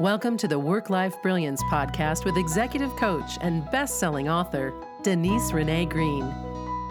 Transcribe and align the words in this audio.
Welcome 0.00 0.36
to 0.36 0.46
the 0.46 0.60
Work 0.60 0.90
Life 0.90 1.20
Brilliance 1.22 1.60
podcast 1.64 2.24
with 2.24 2.36
executive 2.36 2.94
coach 2.94 3.36
and 3.40 3.68
best 3.72 3.98
selling 3.98 4.28
author, 4.28 4.72
Denise 5.02 5.50
Renee 5.50 5.86
Green. 5.86 6.32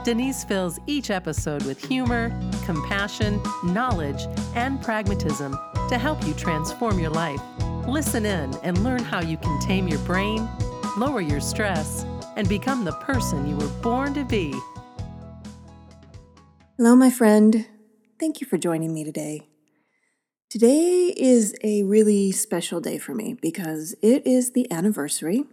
Denise 0.03 0.43
fills 0.43 0.77
each 0.87 1.09
episode 1.09 1.63
with 1.63 1.81
humor, 1.81 2.37
compassion, 2.65 3.41
knowledge, 3.63 4.27
and 4.55 4.81
pragmatism 4.81 5.57
to 5.87 5.97
help 5.97 6.27
you 6.27 6.33
transform 6.33 6.99
your 6.99 7.09
life. 7.09 7.39
Listen 7.87 8.25
in 8.25 8.53
and 8.55 8.83
learn 8.83 9.05
how 9.05 9.21
you 9.21 9.37
can 9.37 9.57
tame 9.61 9.87
your 9.87 9.99
brain, 9.99 10.45
lower 10.97 11.21
your 11.21 11.39
stress, 11.39 12.05
and 12.35 12.49
become 12.49 12.83
the 12.83 12.91
person 12.91 13.47
you 13.47 13.55
were 13.55 13.81
born 13.81 14.13
to 14.15 14.25
be. 14.25 14.53
Hello, 16.75 16.93
my 16.93 17.09
friend. 17.09 17.69
Thank 18.19 18.41
you 18.41 18.47
for 18.47 18.57
joining 18.57 18.93
me 18.93 19.05
today. 19.05 19.46
Today 20.49 21.13
is 21.17 21.53
a 21.61 21.83
really 21.83 22.31
special 22.31 22.79
day 22.79 22.97
for 22.97 23.13
me 23.13 23.33
because 23.41 23.93
it 24.01 24.25
is 24.25 24.53
the 24.53 24.71
anniversary 24.71 25.43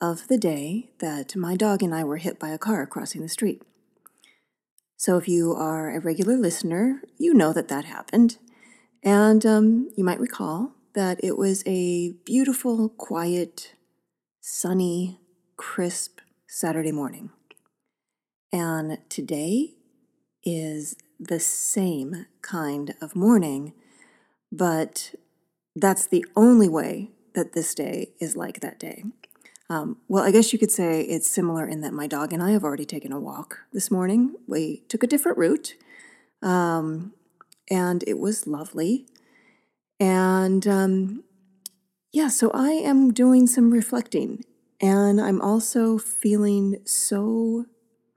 of 0.00 0.28
the 0.28 0.38
day 0.38 0.90
that 1.00 1.34
my 1.34 1.56
dog 1.56 1.82
and 1.82 1.92
I 1.92 2.04
were 2.04 2.18
hit 2.18 2.38
by 2.38 2.50
a 2.50 2.58
car 2.58 2.86
crossing 2.86 3.22
the 3.22 3.28
street. 3.28 3.62
So, 4.96 5.16
if 5.16 5.26
you 5.26 5.52
are 5.54 5.90
a 5.90 5.98
regular 5.98 6.36
listener, 6.36 7.02
you 7.18 7.34
know 7.34 7.52
that 7.52 7.66
that 7.66 7.84
happened. 7.84 8.38
And 9.02 9.44
um, 9.44 9.90
you 9.96 10.04
might 10.04 10.20
recall 10.20 10.74
that 10.94 11.18
it 11.24 11.36
was 11.36 11.64
a 11.66 12.12
beautiful, 12.24 12.88
quiet, 12.90 13.74
sunny, 14.40 15.18
crisp 15.56 16.20
Saturday 16.46 16.92
morning. 16.92 17.30
And 18.52 18.98
today 19.08 19.74
is 20.44 20.94
the 21.18 21.40
same 21.40 22.26
kind 22.40 22.94
of 23.00 23.16
morning 23.16 23.72
but 24.50 25.14
that's 25.74 26.06
the 26.06 26.24
only 26.34 26.68
way 26.68 27.10
that 27.34 27.52
this 27.52 27.74
day 27.74 28.12
is 28.20 28.36
like 28.36 28.60
that 28.60 28.78
day. 28.78 29.04
Um, 29.68 29.98
well, 30.08 30.24
I 30.24 30.30
guess 30.30 30.52
you 30.52 30.58
could 30.58 30.70
say 30.70 31.02
it's 31.02 31.28
similar 31.28 31.66
in 31.66 31.80
that 31.80 31.92
my 31.92 32.06
dog 32.06 32.32
and 32.32 32.42
I 32.42 32.52
have 32.52 32.64
already 32.64 32.84
taken 32.84 33.12
a 33.12 33.20
walk 33.20 33.60
this 33.72 33.90
morning. 33.90 34.34
We 34.46 34.84
took 34.88 35.02
a 35.02 35.08
different 35.08 35.38
route, 35.38 35.74
um, 36.42 37.12
and 37.68 38.04
it 38.06 38.18
was 38.18 38.46
lovely. 38.46 39.06
And 39.98 40.66
um, 40.68 41.24
yeah, 42.12 42.28
so 42.28 42.50
I 42.54 42.70
am 42.70 43.12
doing 43.12 43.46
some 43.46 43.70
reflecting, 43.72 44.44
and 44.80 45.20
I'm 45.20 45.40
also 45.40 45.98
feeling 45.98 46.78
so 46.84 47.66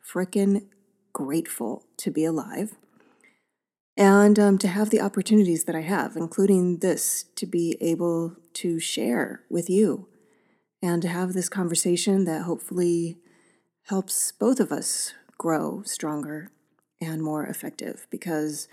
freaking 0.05 0.67
grateful 1.13 1.85
to 1.97 2.11
be 2.11 2.23
alive 2.25 2.75
and 3.99 4.39
um, 4.39 4.57
to 4.59 4.69
have 4.69 4.91
the 4.91 5.01
opportunities 5.01 5.65
that 5.65 5.75
I 5.75 5.81
have, 5.81 6.15
including 6.15 6.77
this, 6.77 7.25
to 7.35 7.45
be 7.45 7.75
able 7.81 8.37
to 8.53 8.79
share 8.79 9.43
with 9.49 9.69
you 9.69 10.07
and 10.81 11.01
to 11.01 11.09
have 11.09 11.33
this 11.33 11.49
conversation 11.49 12.23
that 12.23 12.43
hopefully 12.43 13.17
helps 13.87 14.31
both 14.31 14.61
of 14.61 14.71
us 14.71 15.13
grow 15.37 15.83
stronger 15.83 16.49
and 17.01 17.21
more 17.21 17.45
effective. 17.45 18.07
Because 18.09 18.69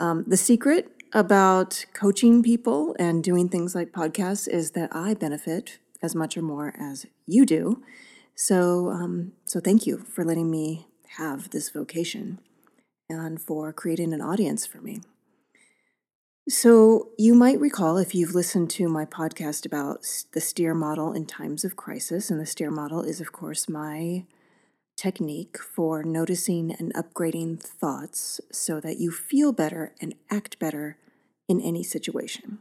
um, 0.00 0.24
the 0.26 0.36
secret 0.36 0.90
about 1.12 1.86
coaching 1.94 2.42
people 2.42 2.96
and 2.98 3.22
doing 3.22 3.48
things 3.48 3.76
like 3.76 3.92
podcasts 3.92 4.48
is 4.48 4.72
that 4.72 4.90
I 4.92 5.14
benefit 5.14 5.78
as 6.02 6.16
much 6.16 6.36
or 6.36 6.42
more 6.42 6.74
as 6.80 7.06
you 7.26 7.46
do. 7.46 7.80
So, 8.34 8.90
um, 8.90 9.34
so 9.44 9.60
thank 9.60 9.86
you 9.86 9.98
for 9.98 10.24
letting 10.24 10.50
me 10.50 10.88
have 11.16 11.50
this 11.50 11.70
vocation 11.70 12.40
and 13.08 13.40
for 13.40 13.72
creating 13.72 14.12
an 14.12 14.20
audience 14.20 14.66
for 14.66 14.80
me. 14.80 15.00
So, 16.48 17.10
you 17.18 17.34
might 17.34 17.60
recall 17.60 17.98
if 17.98 18.14
you've 18.14 18.34
listened 18.34 18.70
to 18.70 18.88
my 18.88 19.04
podcast 19.04 19.66
about 19.66 20.06
the 20.32 20.40
STEER 20.40 20.74
model 20.74 21.12
in 21.12 21.26
times 21.26 21.62
of 21.62 21.76
crisis, 21.76 22.30
and 22.30 22.40
the 22.40 22.46
STEER 22.46 22.70
model 22.70 23.02
is, 23.02 23.20
of 23.20 23.32
course, 23.32 23.68
my 23.68 24.24
technique 24.96 25.58
for 25.58 26.02
noticing 26.02 26.72
and 26.72 26.92
upgrading 26.94 27.62
thoughts 27.62 28.40
so 28.50 28.80
that 28.80 28.98
you 28.98 29.10
feel 29.10 29.52
better 29.52 29.92
and 30.00 30.14
act 30.30 30.58
better 30.58 30.96
in 31.48 31.60
any 31.60 31.82
situation. 31.82 32.58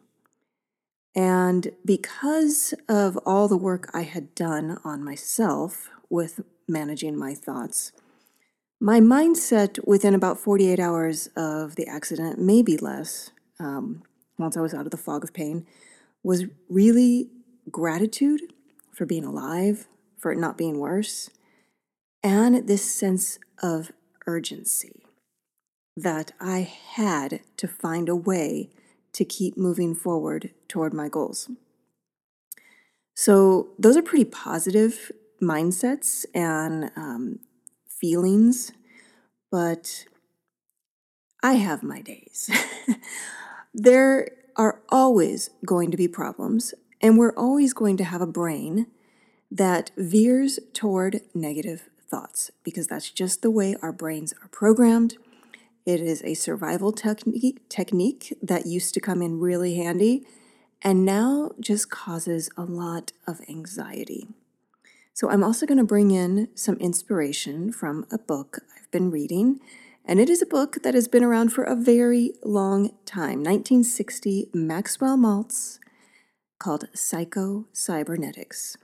And 1.16 1.72
because 1.84 2.74
of 2.88 3.18
all 3.26 3.48
the 3.48 3.58
work 3.58 3.90
I 3.94 4.04
had 4.04 4.36
done 4.36 4.80
on 4.84 5.04
myself 5.04 5.90
with 6.10 6.42
managing 6.68 7.18
my 7.18 7.34
thoughts, 7.34 7.92
my 8.80 9.00
mindset 9.00 9.80
within 9.88 10.14
about 10.14 10.40
48 10.40 10.80
hours 10.80 11.30
of 11.36 11.76
the 11.76 11.88
accident, 11.88 12.40
maybe 12.40 12.78
less, 12.78 13.32
um, 13.60 14.04
once 14.38 14.56
I 14.56 14.62
was 14.62 14.74
out 14.74 14.86
of 14.86 14.92
the 14.92 14.98
fog 14.98 15.24
of 15.24 15.34
pain, 15.34 15.66
was 16.24 16.46
really 16.70 17.30
gratitude 17.72 18.42
for 18.94 19.06
being 19.06 19.26
alive, 19.26 19.88
for 20.18 20.32
it 20.32 20.38
not 20.38 20.58
being 20.58 20.80
worse, 20.80 21.30
and 22.24 22.68
this 22.68 22.84
sense 22.84 23.40
of 23.62 23.92
urgency 24.28 25.04
that 25.96 26.32
I 26.40 26.60
had 26.60 27.42
to 27.58 27.68
find 27.68 28.08
a 28.08 28.16
way 28.16 28.70
to 29.14 29.26
keep 29.26 29.58
moving 29.58 29.96
forward 29.96 30.52
toward 30.68 30.94
my 30.94 31.10
goals. 31.10 31.50
So, 33.16 33.70
those 33.80 33.98
are 33.98 34.04
pretty 34.04 34.26
positive 34.26 35.12
mindsets 35.42 36.26
and 36.36 36.92
um, 36.96 37.40
feelings, 38.00 38.72
but 39.52 40.06
I 41.44 41.54
have 41.54 41.84
my 41.84 42.02
days. 42.02 42.50
there 43.74 44.30
are 44.56 44.82
always 44.90 45.50
going 45.66 45.92
to 45.92 45.98
be 45.98 46.08
problems, 46.08 46.74
and 47.02 47.18
we're 47.18 47.36
always 47.36 47.74
going 47.74 47.98
to 47.98 48.04
have 48.04 48.22
a 48.22 48.28
brain 48.28 48.88
that 49.52 49.92
veers 49.96 50.60
toward 50.74 51.22
negative 51.34 51.90
thoughts 52.10 52.52
because 52.64 52.88
that's 52.88 53.12
just 53.12 53.42
the 53.42 53.52
way 53.52 53.76
our 53.82 53.92
brains 53.92 54.34
are 54.42 54.50
programmed. 54.50 55.18
It 55.86 56.02
is 56.02 56.22
a 56.24 56.34
survival 56.34 56.92
technique 56.92 57.70
technique 57.70 58.38
that 58.42 58.66
used 58.66 58.94
to 58.96 59.00
come 59.00 59.22
in 59.22 59.40
really 59.40 59.76
handy 59.76 60.26
and 60.82 61.06
now 61.06 61.52
just 61.60 61.90
causes 61.90 62.50
a 62.58 62.64
lot 62.64 63.14
of 63.26 63.42
anxiety. 63.50 64.28
So, 65.18 65.32
I'm 65.32 65.44
also 65.44 65.66
going 65.66 65.80
to 65.80 65.84
bring 65.84 66.12
in 66.12 66.50
some 66.54 66.76
inspiration 66.76 67.72
from 67.72 68.06
a 68.12 68.20
book 68.20 68.60
I've 68.78 68.92
been 68.92 69.10
reading. 69.10 69.60
And 70.06 70.20
it 70.20 70.30
is 70.30 70.44
a 70.44 70.46
book 70.46 70.84
that 70.84 70.94
has 70.94 71.08
been 71.08 71.24
around 71.24 71.52
for 71.52 71.64
a 71.64 71.76
very 71.76 72.34
long 72.44 72.92
time 73.04 73.40
1960, 73.40 74.52
Maxwell 74.54 75.18
Maltz, 75.18 75.80
called 76.60 76.88
Psycho 76.94 77.66
Cybernetics. 77.74 78.78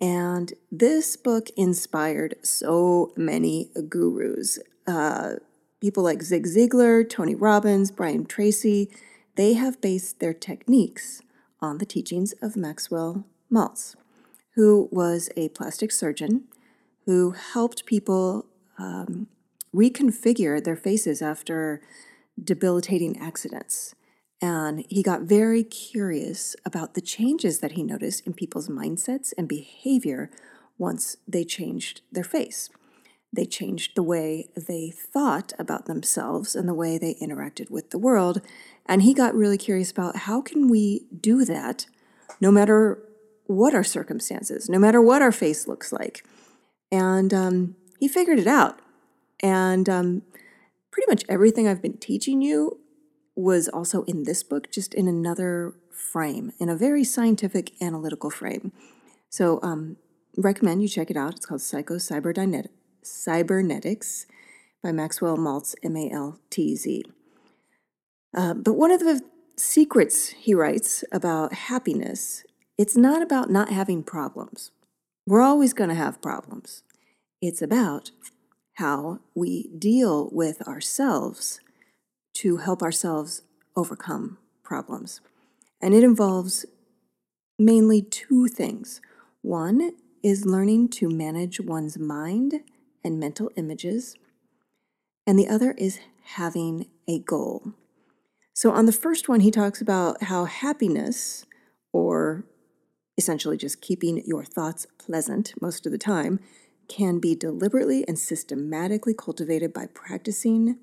And 0.00 0.52
this 0.72 1.16
book 1.16 1.46
inspired 1.56 2.34
so 2.42 3.12
many 3.16 3.70
gurus. 3.88 4.58
Uh, 4.84 5.34
people 5.80 6.02
like 6.02 6.24
Zig 6.24 6.44
Ziglar, 6.44 7.08
Tony 7.08 7.36
Robbins, 7.36 7.92
Brian 7.92 8.26
Tracy, 8.26 8.90
they 9.36 9.52
have 9.52 9.80
based 9.80 10.18
their 10.18 10.34
techniques 10.34 11.22
on 11.60 11.78
the 11.78 11.86
teachings 11.86 12.32
of 12.42 12.56
Maxwell 12.56 13.26
Maltz 13.48 13.94
who 14.54 14.88
was 14.90 15.30
a 15.36 15.48
plastic 15.50 15.90
surgeon 15.90 16.44
who 17.06 17.32
helped 17.32 17.86
people 17.86 18.46
um, 18.78 19.26
reconfigure 19.74 20.62
their 20.62 20.76
faces 20.76 21.22
after 21.22 21.80
debilitating 22.42 23.18
accidents. 23.18 23.94
And 24.40 24.84
he 24.88 25.02
got 25.02 25.22
very 25.22 25.62
curious 25.62 26.56
about 26.64 26.94
the 26.94 27.00
changes 27.00 27.60
that 27.60 27.72
he 27.72 27.82
noticed 27.82 28.26
in 28.26 28.34
people's 28.34 28.68
mindsets 28.68 29.32
and 29.38 29.48
behavior 29.48 30.30
once 30.78 31.16
they 31.28 31.44
changed 31.44 32.00
their 32.10 32.24
face. 32.24 32.68
They 33.32 33.46
changed 33.46 33.92
the 33.94 34.02
way 34.02 34.48
they 34.54 34.90
thought 34.90 35.52
about 35.58 35.86
themselves 35.86 36.54
and 36.54 36.68
the 36.68 36.74
way 36.74 36.98
they 36.98 37.14
interacted 37.14 37.70
with 37.70 37.90
the 37.90 37.98
world. 37.98 38.42
And 38.84 39.02
he 39.02 39.14
got 39.14 39.34
really 39.34 39.56
curious 39.56 39.90
about 39.90 40.16
how 40.16 40.42
can 40.42 40.68
we 40.68 41.06
do 41.18 41.44
that 41.44 41.86
no 42.40 42.50
matter 42.50 42.98
what 43.52 43.74
our 43.74 43.84
circumstances, 43.84 44.68
no 44.68 44.78
matter 44.78 45.00
what 45.00 45.22
our 45.22 45.32
face 45.32 45.68
looks 45.68 45.92
like. 45.92 46.24
And 46.90 47.32
um, 47.32 47.76
he 47.98 48.08
figured 48.08 48.38
it 48.38 48.46
out. 48.46 48.80
And 49.40 49.88
um, 49.88 50.22
pretty 50.90 51.10
much 51.10 51.24
everything 51.28 51.66
I've 51.66 51.82
been 51.82 51.98
teaching 51.98 52.42
you 52.42 52.78
was 53.34 53.68
also 53.68 54.04
in 54.04 54.24
this 54.24 54.42
book, 54.42 54.70
just 54.70 54.94
in 54.94 55.08
another 55.08 55.74
frame, 55.90 56.52
in 56.58 56.68
a 56.68 56.76
very 56.76 57.04
scientific, 57.04 57.82
analytical 57.82 58.30
frame. 58.30 58.72
So, 59.30 59.58
um, 59.62 59.96
recommend 60.36 60.82
you 60.82 60.88
check 60.88 61.10
it 61.10 61.16
out. 61.16 61.36
It's 61.36 61.46
called 61.46 61.62
Psycho 61.62 61.98
Cybernetics 61.98 64.26
by 64.82 64.92
Maxwell 64.92 65.36
Maltz, 65.36 65.74
M 65.82 65.96
A 65.96 66.10
L 66.10 66.38
T 66.50 66.76
Z. 66.76 67.04
Uh, 68.34 68.54
but 68.54 68.74
one 68.74 68.90
of 68.90 69.00
the 69.00 69.20
secrets 69.56 70.28
he 70.28 70.54
writes 70.54 71.04
about 71.12 71.52
happiness 71.52 72.44
it's 72.78 72.96
not 72.96 73.22
about 73.22 73.50
not 73.50 73.70
having 73.70 74.02
problems. 74.02 74.70
We're 75.26 75.42
always 75.42 75.72
going 75.72 75.90
to 75.90 75.94
have 75.94 76.22
problems. 76.22 76.82
It's 77.40 77.62
about 77.62 78.10
how 78.74 79.20
we 79.34 79.68
deal 79.78 80.30
with 80.32 80.66
ourselves 80.66 81.60
to 82.34 82.58
help 82.58 82.82
ourselves 82.82 83.42
overcome 83.76 84.38
problems. 84.62 85.20
And 85.80 85.94
it 85.94 86.02
involves 86.02 86.64
mainly 87.58 88.02
two 88.02 88.48
things. 88.48 89.00
One 89.42 89.92
is 90.22 90.46
learning 90.46 90.88
to 90.88 91.08
manage 91.08 91.60
one's 91.60 91.98
mind 91.98 92.60
and 93.04 93.18
mental 93.18 93.50
images, 93.56 94.14
and 95.26 95.38
the 95.38 95.48
other 95.48 95.72
is 95.72 95.98
having 96.24 96.86
a 97.08 97.18
goal. 97.18 97.72
So, 98.54 98.70
on 98.70 98.86
the 98.86 98.92
first 98.92 99.28
one, 99.28 99.40
he 99.40 99.50
talks 99.50 99.80
about 99.80 100.24
how 100.24 100.44
happiness, 100.44 101.46
or 101.92 102.44
essentially 103.16 103.56
just 103.56 103.80
keeping 103.80 104.22
your 104.24 104.44
thoughts 104.44 104.86
pleasant 104.98 105.54
most 105.60 105.86
of 105.86 105.92
the 105.92 105.98
time, 105.98 106.40
can 106.88 107.18
be 107.18 107.34
deliberately 107.34 108.06
and 108.06 108.18
systematically 108.18 109.14
cultivated 109.14 109.72
by 109.72 109.86
practicing 109.86 110.78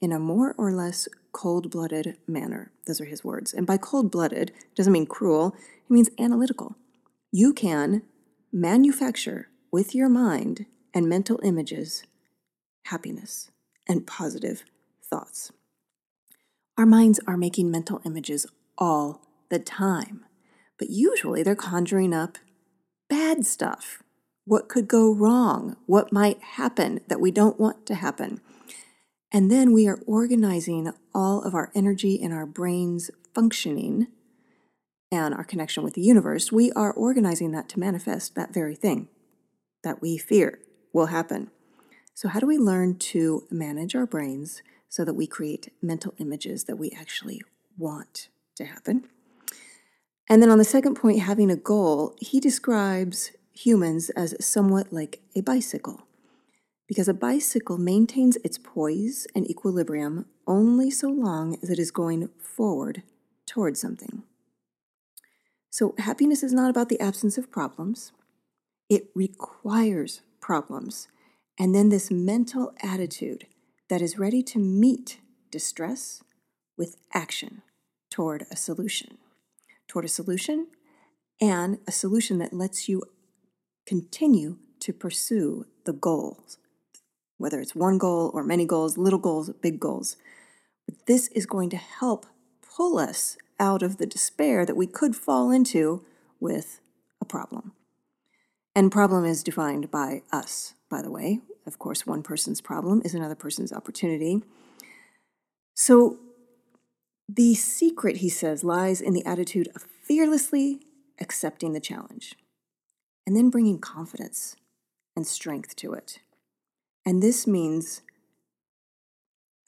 in 0.00 0.12
a 0.12 0.18
more 0.18 0.54
or 0.58 0.72
less 0.72 1.08
cold 1.32 1.70
blooded 1.70 2.16
manner. 2.26 2.70
Those 2.86 3.00
are 3.00 3.06
his 3.06 3.24
words. 3.24 3.54
And 3.54 3.66
by 3.66 3.76
cold 3.76 4.10
blooded, 4.10 4.52
doesn't 4.74 4.92
mean 4.92 5.06
cruel, 5.06 5.54
it 5.56 5.90
means 5.90 6.10
analytical. 6.18 6.76
You 7.32 7.52
can 7.52 8.02
manufacture 8.52 9.48
with 9.70 9.94
your 9.94 10.08
mind 10.08 10.66
and 10.94 11.08
mental 11.08 11.40
images 11.42 12.04
happiness 12.86 13.50
and 13.88 14.06
positive 14.06 14.64
thoughts. 15.02 15.52
Our 16.78 16.86
minds 16.86 17.20
are 17.26 17.36
making 17.36 17.70
mental 17.70 18.00
images 18.04 18.46
all 18.76 19.22
the 19.48 19.58
time, 19.58 20.25
but 20.78 20.90
usually 20.90 21.42
they're 21.42 21.54
conjuring 21.54 22.12
up 22.12 22.38
bad 23.08 23.46
stuff. 23.46 24.02
What 24.44 24.68
could 24.68 24.88
go 24.88 25.12
wrong? 25.12 25.76
What 25.86 26.12
might 26.12 26.40
happen 26.40 27.00
that 27.08 27.20
we 27.20 27.30
don't 27.30 27.58
want 27.58 27.86
to 27.86 27.94
happen? 27.94 28.40
And 29.32 29.50
then 29.50 29.72
we 29.72 29.88
are 29.88 30.00
organizing 30.06 30.92
all 31.14 31.42
of 31.42 31.54
our 31.54 31.70
energy 31.74 32.14
in 32.14 32.32
our 32.32 32.46
brains 32.46 33.10
functioning 33.34 34.06
and 35.10 35.34
our 35.34 35.44
connection 35.44 35.82
with 35.82 35.94
the 35.94 36.00
universe. 36.02 36.52
We 36.52 36.72
are 36.72 36.92
organizing 36.92 37.52
that 37.52 37.68
to 37.70 37.80
manifest 37.80 38.34
that 38.34 38.54
very 38.54 38.74
thing 38.74 39.08
that 39.82 40.00
we 40.00 40.16
fear 40.16 40.60
will 40.92 41.06
happen. 41.06 41.50
So, 42.14 42.28
how 42.28 42.40
do 42.40 42.46
we 42.46 42.58
learn 42.58 42.98
to 42.98 43.46
manage 43.50 43.94
our 43.94 44.06
brains 44.06 44.62
so 44.88 45.04
that 45.04 45.14
we 45.14 45.26
create 45.26 45.72
mental 45.82 46.14
images 46.18 46.64
that 46.64 46.76
we 46.76 46.90
actually 46.90 47.42
want 47.76 48.28
to 48.56 48.64
happen? 48.64 49.08
And 50.28 50.42
then 50.42 50.50
on 50.50 50.58
the 50.58 50.64
second 50.64 50.94
point, 50.94 51.20
having 51.20 51.50
a 51.50 51.56
goal, 51.56 52.16
he 52.20 52.40
describes 52.40 53.32
humans 53.52 54.10
as 54.10 54.34
somewhat 54.44 54.92
like 54.92 55.20
a 55.34 55.40
bicycle 55.40 56.06
because 56.86 57.08
a 57.08 57.14
bicycle 57.14 57.78
maintains 57.78 58.36
its 58.44 58.58
poise 58.58 59.26
and 59.34 59.48
equilibrium 59.50 60.26
only 60.46 60.90
so 60.90 61.08
long 61.08 61.58
as 61.62 61.70
it 61.70 61.78
is 61.78 61.90
going 61.90 62.28
forward 62.38 63.02
towards 63.46 63.80
something. 63.80 64.22
So, 65.70 65.94
happiness 65.98 66.42
is 66.42 66.52
not 66.52 66.70
about 66.70 66.88
the 66.88 67.00
absence 67.00 67.36
of 67.36 67.50
problems, 67.50 68.12
it 68.88 69.08
requires 69.14 70.22
problems. 70.40 71.08
And 71.58 71.74
then 71.74 71.88
this 71.88 72.10
mental 72.10 72.74
attitude 72.82 73.46
that 73.88 74.02
is 74.02 74.18
ready 74.18 74.42
to 74.42 74.58
meet 74.58 75.20
distress 75.50 76.22
with 76.76 76.96
action 77.14 77.62
toward 78.10 78.46
a 78.50 78.56
solution. 78.56 79.16
Toward 79.88 80.04
a 80.04 80.08
solution 80.08 80.68
and 81.40 81.78
a 81.86 81.92
solution 81.92 82.38
that 82.38 82.52
lets 82.52 82.88
you 82.88 83.02
continue 83.86 84.58
to 84.80 84.92
pursue 84.92 85.66
the 85.84 85.92
goals 85.92 86.58
whether 87.38 87.60
it's 87.60 87.74
one 87.74 87.98
goal 87.98 88.30
or 88.34 88.42
many 88.42 88.64
goals, 88.64 88.96
little 88.96 89.18
goals, 89.18 89.50
big 89.60 89.78
goals. 89.78 90.16
But 90.86 91.06
this 91.06 91.28
is 91.28 91.46
going 91.46 91.70
to 91.70 91.76
help 91.76 92.26
pull 92.76 92.98
us 92.98 93.36
out 93.58 93.82
of 93.82 93.98
the 93.98 94.06
despair 94.06 94.64
that 94.66 94.76
we 94.76 94.86
could 94.86 95.16
fall 95.16 95.50
into 95.50 96.04
with 96.40 96.80
a 97.20 97.24
problem. 97.24 97.72
And 98.74 98.92
problem 98.92 99.24
is 99.24 99.42
defined 99.42 99.90
by 99.90 100.22
us, 100.32 100.74
by 100.90 101.00
the 101.02 101.10
way. 101.10 101.40
Of 101.66 101.78
course, 101.78 102.06
one 102.06 102.22
person's 102.22 102.60
problem 102.60 103.02
is 103.04 103.14
another 103.14 103.34
person's 103.34 103.72
opportunity. 103.72 104.42
So 105.74 106.18
the 107.28 107.54
secret, 107.54 108.18
he 108.18 108.28
says, 108.28 108.62
lies 108.62 109.00
in 109.00 109.12
the 109.12 109.24
attitude 109.24 109.68
of 109.74 109.82
fearlessly 109.82 110.80
accepting 111.20 111.72
the 111.72 111.80
challenge 111.80 112.36
and 113.26 113.36
then 113.36 113.50
bringing 113.50 113.78
confidence 113.78 114.56
and 115.16 115.26
strength 115.26 115.74
to 115.76 115.92
it. 115.92 116.20
And 117.04 117.22
this 117.22 117.46
means 117.46 118.02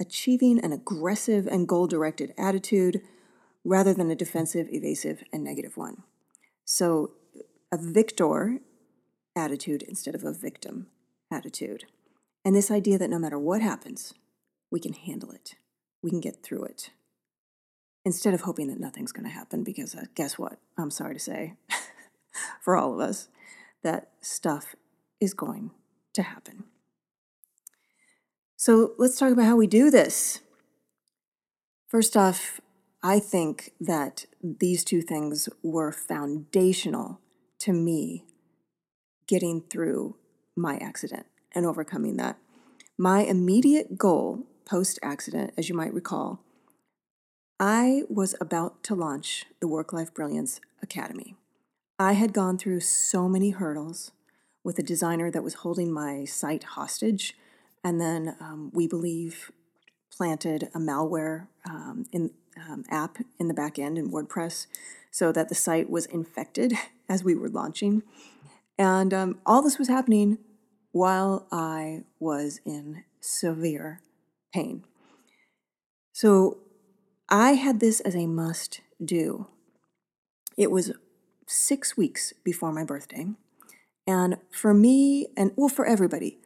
achieving 0.00 0.64
an 0.64 0.72
aggressive 0.72 1.46
and 1.46 1.66
goal 1.66 1.86
directed 1.86 2.32
attitude 2.38 3.00
rather 3.64 3.92
than 3.92 4.10
a 4.10 4.16
defensive, 4.16 4.68
evasive, 4.70 5.24
and 5.32 5.42
negative 5.42 5.76
one. 5.76 6.04
So, 6.64 7.12
a 7.72 7.78
victor 7.78 8.60
attitude 9.36 9.82
instead 9.82 10.14
of 10.14 10.24
a 10.24 10.32
victim 10.32 10.86
attitude. 11.30 11.84
And 12.44 12.54
this 12.54 12.70
idea 12.70 12.98
that 12.98 13.10
no 13.10 13.18
matter 13.18 13.38
what 13.38 13.60
happens, 13.60 14.14
we 14.70 14.80
can 14.80 14.94
handle 14.94 15.30
it, 15.30 15.56
we 16.02 16.10
can 16.10 16.20
get 16.20 16.42
through 16.42 16.64
it. 16.64 16.90
Instead 18.08 18.32
of 18.32 18.40
hoping 18.40 18.68
that 18.68 18.80
nothing's 18.80 19.12
going 19.12 19.26
to 19.26 19.30
happen, 19.30 19.62
because 19.62 19.94
uh, 19.94 20.06
guess 20.14 20.38
what? 20.38 20.58
I'm 20.78 20.90
sorry 20.90 21.12
to 21.12 21.20
say, 21.20 21.56
for 22.62 22.74
all 22.74 22.94
of 22.94 23.00
us, 23.00 23.28
that 23.82 24.12
stuff 24.22 24.74
is 25.20 25.34
going 25.34 25.72
to 26.14 26.22
happen. 26.22 26.64
So 28.56 28.94
let's 28.96 29.18
talk 29.18 29.30
about 29.30 29.44
how 29.44 29.56
we 29.56 29.66
do 29.66 29.90
this. 29.90 30.40
First 31.86 32.16
off, 32.16 32.62
I 33.02 33.18
think 33.18 33.74
that 33.78 34.24
these 34.42 34.84
two 34.84 35.02
things 35.02 35.50
were 35.62 35.92
foundational 35.92 37.20
to 37.58 37.74
me 37.74 38.24
getting 39.26 39.60
through 39.60 40.16
my 40.56 40.78
accident 40.78 41.26
and 41.54 41.66
overcoming 41.66 42.16
that. 42.16 42.38
My 42.96 43.20
immediate 43.20 43.98
goal 43.98 44.46
post 44.64 44.98
accident, 45.02 45.52
as 45.58 45.68
you 45.68 45.74
might 45.74 45.92
recall, 45.92 46.42
I 47.60 48.02
was 48.08 48.36
about 48.40 48.84
to 48.84 48.94
launch 48.94 49.46
the 49.58 49.66
Work 49.66 49.92
Life 49.92 50.14
Brilliance 50.14 50.60
Academy. 50.80 51.34
I 51.98 52.12
had 52.12 52.32
gone 52.32 52.56
through 52.56 52.80
so 52.80 53.28
many 53.28 53.50
hurdles 53.50 54.12
with 54.62 54.78
a 54.78 54.82
designer 54.82 55.28
that 55.32 55.42
was 55.42 55.54
holding 55.54 55.92
my 55.92 56.24
site 56.24 56.62
hostage 56.62 57.34
and 57.82 58.00
then 58.00 58.36
um, 58.40 58.70
we 58.72 58.86
believe 58.86 59.50
planted 60.12 60.68
a 60.72 60.78
malware 60.78 61.48
um, 61.68 62.06
in 62.12 62.30
um, 62.68 62.84
app 62.90 63.18
in 63.40 63.48
the 63.48 63.54
back 63.54 63.78
end 63.78 63.98
in 63.98 64.12
WordPress 64.12 64.66
so 65.10 65.32
that 65.32 65.48
the 65.48 65.54
site 65.54 65.90
was 65.90 66.06
infected 66.06 66.74
as 67.08 67.24
we 67.24 67.34
were 67.34 67.48
launching. 67.48 68.02
And 68.78 69.12
um, 69.12 69.38
all 69.44 69.62
this 69.62 69.78
was 69.78 69.88
happening 69.88 70.38
while 70.92 71.46
I 71.50 72.04
was 72.20 72.60
in 72.64 73.02
severe 73.20 74.00
pain. 74.52 74.84
So 76.12 76.58
I 77.28 77.52
had 77.52 77.80
this 77.80 78.00
as 78.00 78.16
a 78.16 78.26
must 78.26 78.80
do. 79.04 79.48
It 80.56 80.70
was 80.70 80.92
six 81.46 81.96
weeks 81.96 82.32
before 82.42 82.72
my 82.72 82.84
birthday. 82.84 83.26
And 84.06 84.38
for 84.50 84.72
me, 84.72 85.28
and 85.36 85.52
well, 85.54 85.68
for 85.68 85.84
everybody, 85.84 86.38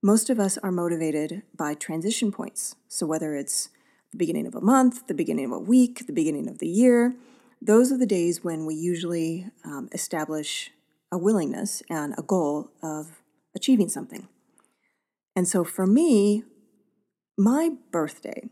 most 0.00 0.30
of 0.30 0.38
us 0.38 0.56
are 0.58 0.70
motivated 0.70 1.42
by 1.56 1.74
transition 1.74 2.30
points. 2.30 2.76
So, 2.86 3.04
whether 3.04 3.34
it's 3.34 3.70
the 4.12 4.16
beginning 4.16 4.46
of 4.46 4.54
a 4.54 4.60
month, 4.60 5.08
the 5.08 5.14
beginning 5.14 5.46
of 5.46 5.52
a 5.52 5.58
week, 5.58 6.06
the 6.06 6.12
beginning 6.12 6.48
of 6.48 6.58
the 6.58 6.68
year, 6.68 7.16
those 7.60 7.90
are 7.90 7.98
the 7.98 8.06
days 8.06 8.44
when 8.44 8.64
we 8.64 8.76
usually 8.76 9.46
um, 9.64 9.88
establish 9.92 10.70
a 11.10 11.18
willingness 11.18 11.82
and 11.90 12.14
a 12.16 12.22
goal 12.22 12.70
of 12.80 13.20
achieving 13.56 13.88
something. 13.88 14.28
And 15.34 15.48
so, 15.48 15.64
for 15.64 15.86
me, 15.86 16.44
my 17.36 17.70
birthday 17.90 18.50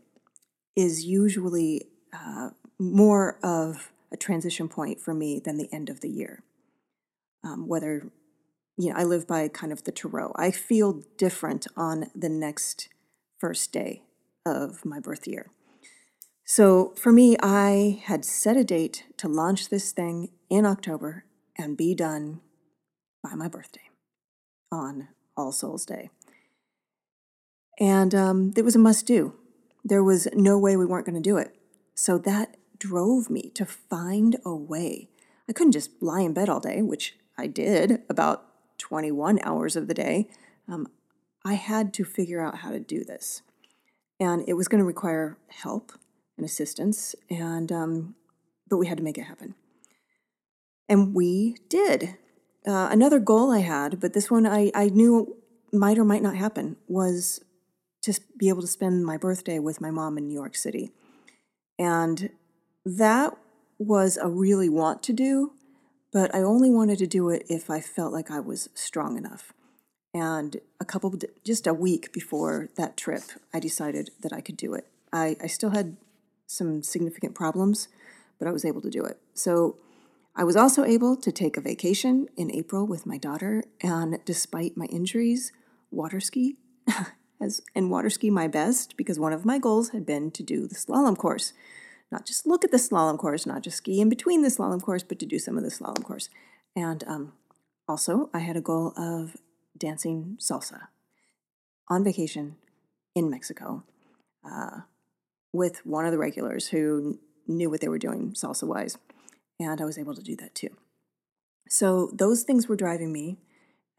is 0.77 1.03
usually 1.03 1.87
uh, 2.13 2.51
more 2.79 3.39
of 3.43 3.91
a 4.11 4.15
transition 4.15 4.69
point 4.69 5.01
for 5.01 5.13
me 5.13 5.41
than 5.43 5.57
the 5.57 5.67
end 5.73 5.89
of 5.89 5.99
the 6.01 6.09
year. 6.09 6.43
Um, 7.43 7.67
whether 7.67 8.11
you 8.77 8.89
know, 8.91 8.95
I 8.95 9.03
live 9.03 9.27
by 9.27 9.47
kind 9.47 9.73
of 9.73 9.83
the 9.83 9.91
tarot. 9.91 10.33
I 10.35 10.51
feel 10.51 11.01
different 11.17 11.65
on 11.75 12.11
the 12.15 12.29
next 12.29 12.89
first 13.39 13.73
day 13.73 14.03
of 14.45 14.85
my 14.85 14.99
birth 14.99 15.27
year. 15.27 15.49
So 16.45 16.93
for 16.95 17.11
me, 17.11 17.35
I 17.41 18.01
had 18.05 18.23
set 18.23 18.55
a 18.55 18.63
date 18.63 19.03
to 19.17 19.27
launch 19.27 19.69
this 19.69 19.91
thing 19.91 20.29
in 20.49 20.65
October 20.65 21.25
and 21.57 21.75
be 21.75 21.95
done 21.95 22.39
by 23.23 23.33
my 23.33 23.47
birthday 23.47 23.89
on 24.71 25.09
All 25.35 25.51
Souls 25.51 25.85
Day. 25.85 26.11
And 27.79 28.13
um, 28.13 28.53
it 28.55 28.63
was 28.63 28.75
a 28.75 28.79
must 28.79 29.05
do. 29.05 29.33
There 29.87 30.03
was 30.03 30.27
no 30.33 30.57
way 30.57 30.75
we 30.75 30.85
weren't 30.85 31.05
going 31.05 31.21
to 31.21 31.29
do 31.29 31.37
it. 31.37 31.55
So 31.95 32.17
that 32.19 32.57
drove 32.77 33.29
me 33.29 33.51
to 33.55 33.65
find 33.65 34.35
a 34.45 34.53
way. 34.53 35.09
I 35.47 35.53
couldn't 35.53 35.71
just 35.71 35.91
lie 36.01 36.21
in 36.21 36.33
bed 36.33 36.49
all 36.49 36.59
day, 36.59 36.81
which 36.81 37.15
I 37.37 37.47
did 37.47 38.01
about 38.09 38.45
21 38.79 39.39
hours 39.43 39.75
of 39.75 39.87
the 39.87 39.93
day, 39.93 40.27
um, 40.67 40.87
I 41.45 41.53
had 41.53 41.93
to 41.93 42.03
figure 42.03 42.41
out 42.41 42.57
how 42.57 42.71
to 42.71 42.79
do 42.79 43.03
this. 43.03 43.41
And 44.19 44.43
it 44.47 44.53
was 44.53 44.67
going 44.67 44.79
to 44.79 44.85
require 44.85 45.37
help 45.47 45.93
and 46.35 46.45
assistance, 46.45 47.15
and 47.29 47.71
um, 47.71 48.15
but 48.69 48.77
we 48.77 48.87
had 48.87 48.97
to 48.97 49.03
make 49.03 49.17
it 49.17 49.23
happen. 49.23 49.55
And 50.89 51.13
we 51.13 51.55
did. 51.69 52.17
Uh, 52.65 52.89
another 52.91 53.19
goal 53.19 53.51
I 53.51 53.59
had, 53.59 53.99
but 53.99 54.13
this 54.13 54.29
one 54.29 54.45
I, 54.45 54.71
I 54.75 54.89
knew 54.89 55.37
might 55.71 55.97
or 55.97 56.03
might 56.03 56.21
not 56.21 56.35
happen, 56.35 56.75
was 56.87 57.41
to 58.07 58.21
be 58.37 58.49
able 58.49 58.61
to 58.61 58.67
spend 58.67 59.05
my 59.05 59.17
birthday 59.17 59.59
with 59.59 59.81
my 59.81 59.91
mom 59.91 60.17
in 60.17 60.27
New 60.27 60.33
York 60.33 60.55
City. 60.55 60.91
And 61.77 62.29
that 62.85 63.37
was 63.77 64.17
a 64.17 64.29
really 64.29 64.69
want 64.69 65.03
to 65.03 65.13
do, 65.13 65.51
but 66.11 66.33
I 66.33 66.41
only 66.41 66.69
wanted 66.69 66.97
to 66.99 67.07
do 67.07 67.29
it 67.29 67.45
if 67.49 67.69
I 67.69 67.81
felt 67.81 68.13
like 68.13 68.31
I 68.31 68.39
was 68.39 68.69
strong 68.73 69.17
enough. 69.17 69.53
And 70.13 70.57
a 70.79 70.85
couple, 70.85 71.13
just 71.43 71.67
a 71.67 71.73
week 71.73 72.13
before 72.13 72.69
that 72.77 72.97
trip, 72.97 73.23
I 73.53 73.59
decided 73.59 74.11
that 74.21 74.33
I 74.33 74.41
could 74.41 74.57
do 74.57 74.73
it. 74.73 74.87
I, 75.11 75.35
I 75.41 75.47
still 75.47 75.71
had 75.71 75.97
some 76.47 76.81
significant 76.81 77.35
problems, 77.35 77.89
but 78.39 78.47
I 78.47 78.51
was 78.51 78.63
able 78.63 78.81
to 78.81 78.89
do 78.89 79.03
it. 79.03 79.19
So 79.33 79.77
I 80.33 80.45
was 80.45 80.55
also 80.55 80.85
able 80.85 81.17
to 81.17 81.31
take 81.31 81.57
a 81.57 81.61
vacation 81.61 82.29
in 82.37 82.51
April 82.51 82.87
with 82.87 83.05
my 83.05 83.17
daughter, 83.17 83.65
and 83.81 84.19
despite 84.23 84.77
my 84.77 84.85
injuries, 84.85 85.51
water 85.91 86.21
ski 86.21 86.55
as 87.41 87.61
and 87.75 87.91
water 87.91 88.09
ski 88.09 88.29
my 88.29 88.47
best 88.47 88.97
because 88.97 89.19
one 89.19 89.33
of 89.33 89.45
my 89.45 89.59
goals 89.59 89.89
had 89.89 90.05
been 90.05 90.31
to 90.31 90.43
do 90.43 90.67
the 90.67 90.75
slalom 90.75 91.17
course. 91.17 91.53
Not 92.11 92.25
just 92.25 92.47
look 92.47 92.63
at 92.63 92.71
the 92.71 92.77
slalom 92.77 93.17
course, 93.17 93.45
not 93.45 93.63
just 93.63 93.77
ski 93.77 93.99
in 93.99 94.09
between 94.09 94.41
the 94.41 94.49
slalom 94.49 94.81
course, 94.81 95.03
but 95.03 95.19
to 95.19 95.25
do 95.25 95.39
some 95.39 95.57
of 95.57 95.63
the 95.63 95.69
slalom 95.69 96.03
course. 96.03 96.29
And 96.75 97.03
um, 97.05 97.33
also, 97.87 98.29
I 98.33 98.39
had 98.39 98.57
a 98.57 98.61
goal 98.61 98.93
of 98.97 99.37
dancing 99.77 100.37
salsa 100.39 100.87
on 101.89 102.03
vacation 102.03 102.55
in 103.15 103.29
Mexico 103.29 103.83
uh, 104.49 104.81
with 105.53 105.85
one 105.85 106.05
of 106.05 106.11
the 106.11 106.17
regulars 106.17 106.67
who 106.67 107.19
knew 107.47 107.69
what 107.69 107.81
they 107.81 107.87
were 107.87 107.97
doing 107.97 108.33
salsa 108.33 108.67
wise. 108.67 108.97
And 109.59 109.81
I 109.81 109.85
was 109.85 109.97
able 109.97 110.13
to 110.13 110.21
do 110.21 110.35
that 110.37 110.55
too. 110.55 110.69
So 111.69 112.11
those 112.13 112.43
things 112.43 112.67
were 112.67 112.75
driving 112.75 113.11
me 113.11 113.37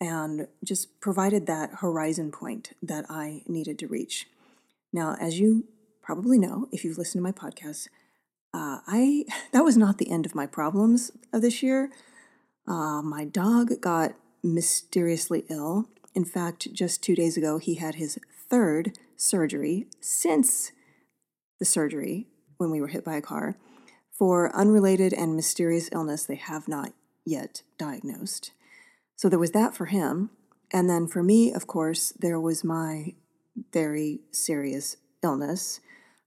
and 0.00 0.46
just 0.64 1.00
provided 1.00 1.46
that 1.46 1.76
horizon 1.80 2.30
point 2.30 2.72
that 2.82 3.06
I 3.08 3.42
needed 3.46 3.78
to 3.80 3.88
reach. 3.88 4.26
Now, 4.92 5.16
as 5.20 5.38
you 5.40 5.64
probably 6.02 6.38
know, 6.38 6.68
if 6.72 6.84
you've 6.84 6.98
listened 6.98 7.20
to 7.20 7.22
my 7.22 7.32
podcast, 7.32 7.88
uh, 8.54 8.80
I 8.86 9.24
that 9.52 9.64
was 9.64 9.76
not 9.76 9.98
the 9.98 10.10
end 10.10 10.26
of 10.26 10.34
my 10.34 10.46
problems 10.46 11.10
of 11.32 11.42
this 11.42 11.62
year. 11.62 11.90
Uh, 12.66 13.02
my 13.02 13.24
dog 13.24 13.80
got 13.80 14.14
mysteriously 14.42 15.44
ill. 15.48 15.88
In 16.14 16.24
fact, 16.24 16.72
just 16.72 17.02
two 17.02 17.14
days 17.14 17.36
ago, 17.36 17.58
he 17.58 17.74
had 17.74 17.96
his 17.96 18.18
third 18.48 18.96
surgery 19.16 19.86
since 20.00 20.72
the 21.58 21.64
surgery 21.64 22.26
when 22.56 22.70
we 22.70 22.80
were 22.80 22.88
hit 22.88 23.04
by 23.04 23.16
a 23.16 23.22
car 23.22 23.56
for 24.12 24.54
unrelated 24.54 25.12
and 25.12 25.36
mysterious 25.36 25.88
illness 25.92 26.24
they 26.24 26.36
have 26.36 26.68
not 26.68 26.92
yet 27.24 27.62
diagnosed. 27.78 28.50
So 29.18 29.28
there 29.28 29.38
was 29.38 29.50
that 29.50 29.74
for 29.74 29.86
him. 29.86 30.30
And 30.70 30.88
then 30.88 31.08
for 31.08 31.24
me, 31.24 31.52
of 31.52 31.66
course, 31.66 32.12
there 32.12 32.38
was 32.38 32.62
my 32.62 33.14
very 33.72 34.20
serious 34.30 34.96
illness 35.24 35.80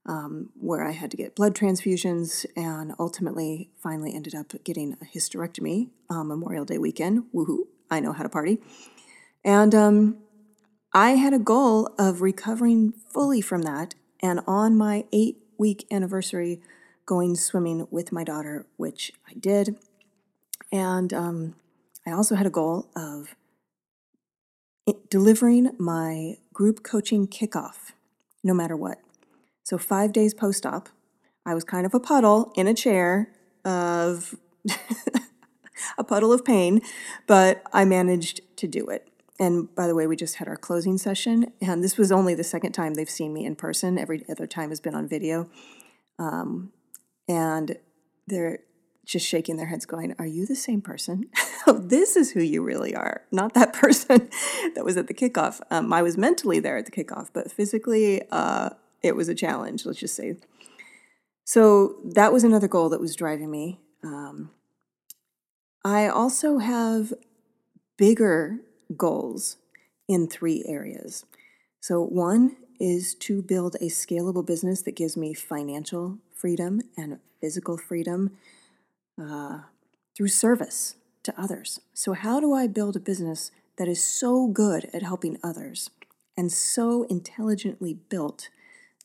um, 0.04 0.50
where 0.60 0.86
I 0.86 0.90
had 0.90 1.10
to 1.12 1.16
get 1.16 1.34
blood 1.34 1.54
transfusions 1.54 2.44
and 2.54 2.92
ultimately 2.98 3.70
finally 3.78 4.14
ended 4.14 4.34
up 4.34 4.52
getting 4.62 4.92
a 5.00 5.06
hysterectomy 5.06 5.88
on 6.10 6.28
Memorial 6.28 6.66
Day 6.66 6.76
weekend. 6.76 7.24
Woohoo, 7.34 7.64
I 7.90 8.00
know 8.00 8.12
how 8.12 8.24
to 8.24 8.28
party. 8.28 8.58
And 9.42 9.74
um, 9.74 10.18
I 10.92 11.12
had 11.12 11.32
a 11.32 11.38
goal 11.38 11.94
of 11.98 12.20
recovering 12.20 12.92
fully 12.92 13.40
from 13.40 13.62
that 13.62 13.94
and 14.20 14.40
on 14.46 14.76
my 14.76 15.06
eight 15.14 15.38
week 15.56 15.86
anniversary, 15.90 16.60
going 17.06 17.36
swimming 17.36 17.86
with 17.90 18.12
my 18.12 18.22
daughter, 18.22 18.66
which 18.76 19.12
I 19.26 19.32
did. 19.32 19.78
And 20.70 21.14
um, 21.14 21.54
I 22.06 22.10
also 22.12 22.34
had 22.34 22.46
a 22.46 22.50
goal 22.50 22.90
of 22.96 23.34
delivering 25.08 25.70
my 25.78 26.36
group 26.52 26.82
coaching 26.82 27.26
kickoff 27.28 27.92
no 28.42 28.52
matter 28.52 28.76
what. 28.76 28.98
So, 29.64 29.78
five 29.78 30.12
days 30.12 30.34
post 30.34 30.66
op, 30.66 30.88
I 31.46 31.54
was 31.54 31.64
kind 31.64 31.86
of 31.86 31.94
a 31.94 32.00
puddle 32.00 32.52
in 32.56 32.66
a 32.66 32.74
chair 32.74 33.30
of 33.64 34.34
a 35.98 36.04
puddle 36.04 36.32
of 36.32 36.44
pain, 36.44 36.80
but 37.26 37.62
I 37.72 37.84
managed 37.84 38.40
to 38.56 38.66
do 38.66 38.86
it. 38.88 39.08
And 39.38 39.72
by 39.74 39.86
the 39.86 39.94
way, 39.94 40.06
we 40.06 40.16
just 40.16 40.36
had 40.36 40.48
our 40.48 40.56
closing 40.56 40.98
session, 40.98 41.52
and 41.60 41.82
this 41.82 41.96
was 41.96 42.12
only 42.12 42.34
the 42.34 42.44
second 42.44 42.72
time 42.72 42.94
they've 42.94 43.08
seen 43.08 43.32
me 43.32 43.44
in 43.44 43.56
person. 43.56 43.98
Every 43.98 44.24
other 44.28 44.46
time 44.46 44.70
has 44.70 44.80
been 44.80 44.94
on 44.94 45.08
video. 45.08 45.48
Um, 46.18 46.72
and 47.28 47.76
they're 48.26 48.60
just 49.04 49.26
shaking 49.26 49.56
their 49.56 49.66
heads, 49.66 49.86
going, 49.86 50.14
Are 50.18 50.26
you 50.26 50.46
the 50.46 50.56
same 50.56 50.80
person? 50.80 51.26
oh, 51.66 51.78
this 51.78 52.16
is 52.16 52.32
who 52.32 52.40
you 52.40 52.62
really 52.62 52.94
are, 52.94 53.22
not 53.30 53.54
that 53.54 53.72
person 53.74 54.28
that 54.74 54.84
was 54.84 54.96
at 54.96 55.06
the 55.06 55.14
kickoff. 55.14 55.60
Um, 55.70 55.92
I 55.92 56.02
was 56.02 56.16
mentally 56.16 56.60
there 56.60 56.76
at 56.76 56.86
the 56.86 56.92
kickoff, 56.92 57.30
but 57.32 57.50
physically, 57.50 58.22
uh, 58.30 58.70
it 59.02 59.16
was 59.16 59.28
a 59.28 59.34
challenge, 59.34 59.84
let's 59.84 59.98
just 59.98 60.14
say. 60.14 60.36
So 61.44 61.96
that 62.04 62.32
was 62.32 62.44
another 62.44 62.68
goal 62.68 62.88
that 62.90 63.00
was 63.00 63.16
driving 63.16 63.50
me. 63.50 63.80
Um, 64.04 64.50
I 65.84 66.06
also 66.06 66.58
have 66.58 67.12
bigger 67.96 68.60
goals 68.96 69.56
in 70.08 70.28
three 70.28 70.64
areas. 70.66 71.24
So, 71.80 72.00
one 72.00 72.56
is 72.78 73.14
to 73.14 73.42
build 73.42 73.76
a 73.76 73.86
scalable 73.86 74.44
business 74.46 74.82
that 74.82 74.96
gives 74.96 75.16
me 75.16 75.34
financial 75.34 76.18
freedom 76.34 76.80
and 76.96 77.18
physical 77.40 77.76
freedom 77.76 78.36
uh, 79.20 79.60
through 80.16 80.28
service 80.28 80.96
to 81.22 81.40
others. 81.40 81.80
So, 81.94 82.12
how 82.12 82.40
do 82.40 82.52
I 82.52 82.66
build 82.66 82.96
a 82.96 83.00
business 83.00 83.50
that 83.76 83.88
is 83.88 84.02
so 84.02 84.48
good 84.48 84.88
at 84.92 85.02
helping 85.02 85.38
others 85.42 85.90
and 86.36 86.50
so 86.50 87.04
intelligently 87.04 87.94
built 87.94 88.48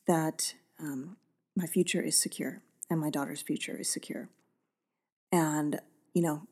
that 0.06 0.54
um, 0.80 1.16
my 1.56 1.66
future 1.66 2.02
is 2.02 2.20
secure 2.20 2.62
and 2.90 3.00
my 3.00 3.10
daughter's 3.10 3.42
future 3.42 3.76
is 3.78 3.90
secure? 3.90 4.28
And, 5.30 5.80
you 6.14 6.22
know, 6.22 6.42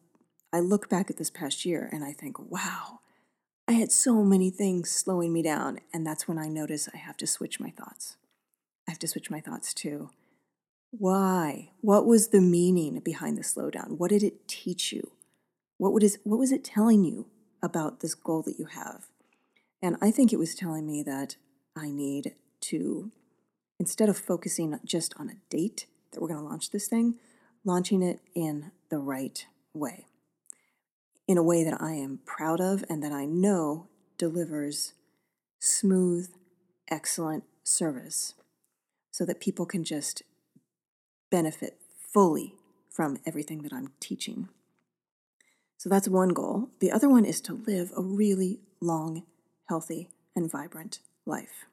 I 0.53 0.61
look 0.61 0.89
back 0.89 1.11
at 1.11 1.17
this 1.17 1.31
past 1.31 1.65
year 1.65 1.89
and 1.93 2.05
I 2.05 2.13
think, 2.13 2.39
wow, 2.51 3.01
I 3.69 3.73
had 3.73 3.91
so 3.91 4.23
many 4.23 4.51
things 4.51 4.91
slowing 4.91 5.33
me 5.33 5.43
down. 5.43 5.81
And 5.93 6.07
that's 6.07 6.29
when 6.29 6.39
I 6.39 6.49
notice 6.49 6.89
I 6.95 6.99
have 6.99 7.17
to 7.19 7.27
switch 7.27 7.59
my 7.59 7.71
thoughts. 7.71 8.17
I 8.87 8.93
have 8.93 8.99
to 9.01 9.09
switch 9.09 9.31
my 9.31 9.41
thoughts 9.41 9.75
to 9.75 10.11
why? 10.99 11.71
What 11.81 12.07
was 12.07 12.29
the 12.29 12.41
meaning 12.41 13.01
behind 13.01 13.37
the 13.37 13.43
slowdown? 13.43 13.99
What 13.99 14.11
did 14.11 14.23
it 14.23 14.49
teach 14.49 14.93
you? 14.93 15.13
What, 15.79 15.93
would 15.93 16.03
is, 16.03 16.19
what 16.25 16.39
was 16.39 16.53
it 16.53 16.65
telling 16.65 17.05
you 17.05 17.27
about 17.63 18.01
this 18.01 18.15
goal 18.15 18.43
that 18.43 18.59
you 18.59 18.67
have? 18.67 19.07
And 19.83 19.97
I 20.01 20.11
think 20.11 20.33
it 20.33 20.39
was 20.39 20.55
telling 20.55 20.87
me 20.87 21.03
that 21.03 21.37
I 21.77 21.91
need 21.91 22.35
to, 22.63 23.11
instead 23.79 24.09
of 24.09 24.17
focusing 24.17 24.79
just 24.85 25.15
on 25.19 25.29
a 25.29 25.37
date 25.51 25.87
that 26.13 26.21
we're 26.21 26.29
going 26.29 26.41
to 26.41 26.47
launch 26.47 26.71
this 26.71 26.89
thing, 26.89 27.17
launching 27.65 28.03
it 28.03 28.21
in 28.35 28.73
the 28.89 28.99
right 28.99 29.47
way 29.75 30.07
in 31.27 31.39
a 31.39 31.43
way 31.43 31.65
that 31.65 31.81
I 31.81 31.93
am 31.93 32.21
proud 32.25 32.61
of 32.61 32.85
and 32.89 33.03
that 33.03 33.13
I 33.13 33.25
know 33.25 33.89
delivers 34.17 34.95
smooth, 35.59 36.31
excellent 36.89 37.45
service 37.65 38.35
so 39.11 39.25
that 39.25 39.41
people 39.41 39.67
can 39.67 39.83
just 39.83 40.23
benefit 41.37 41.77
fully 42.15 42.55
from 42.89 43.19
everything 43.27 43.61
that 43.61 43.73
I'm 43.75 43.91
teaching. 44.01 44.49
So 45.77 45.91
that's 45.91 46.09
one 46.09 46.31
goal. 46.31 46.71
The 46.81 46.91
other 46.91 47.11
one 47.11 47.27
is 47.27 47.43
to 47.43 47.63
live 47.67 47.93
a 47.95 48.01
really 48.01 48.61
long, 48.81 49.25
healthy, 49.69 50.09
and 50.35 50.51
vibrant 50.51 51.01
life. 51.27 51.67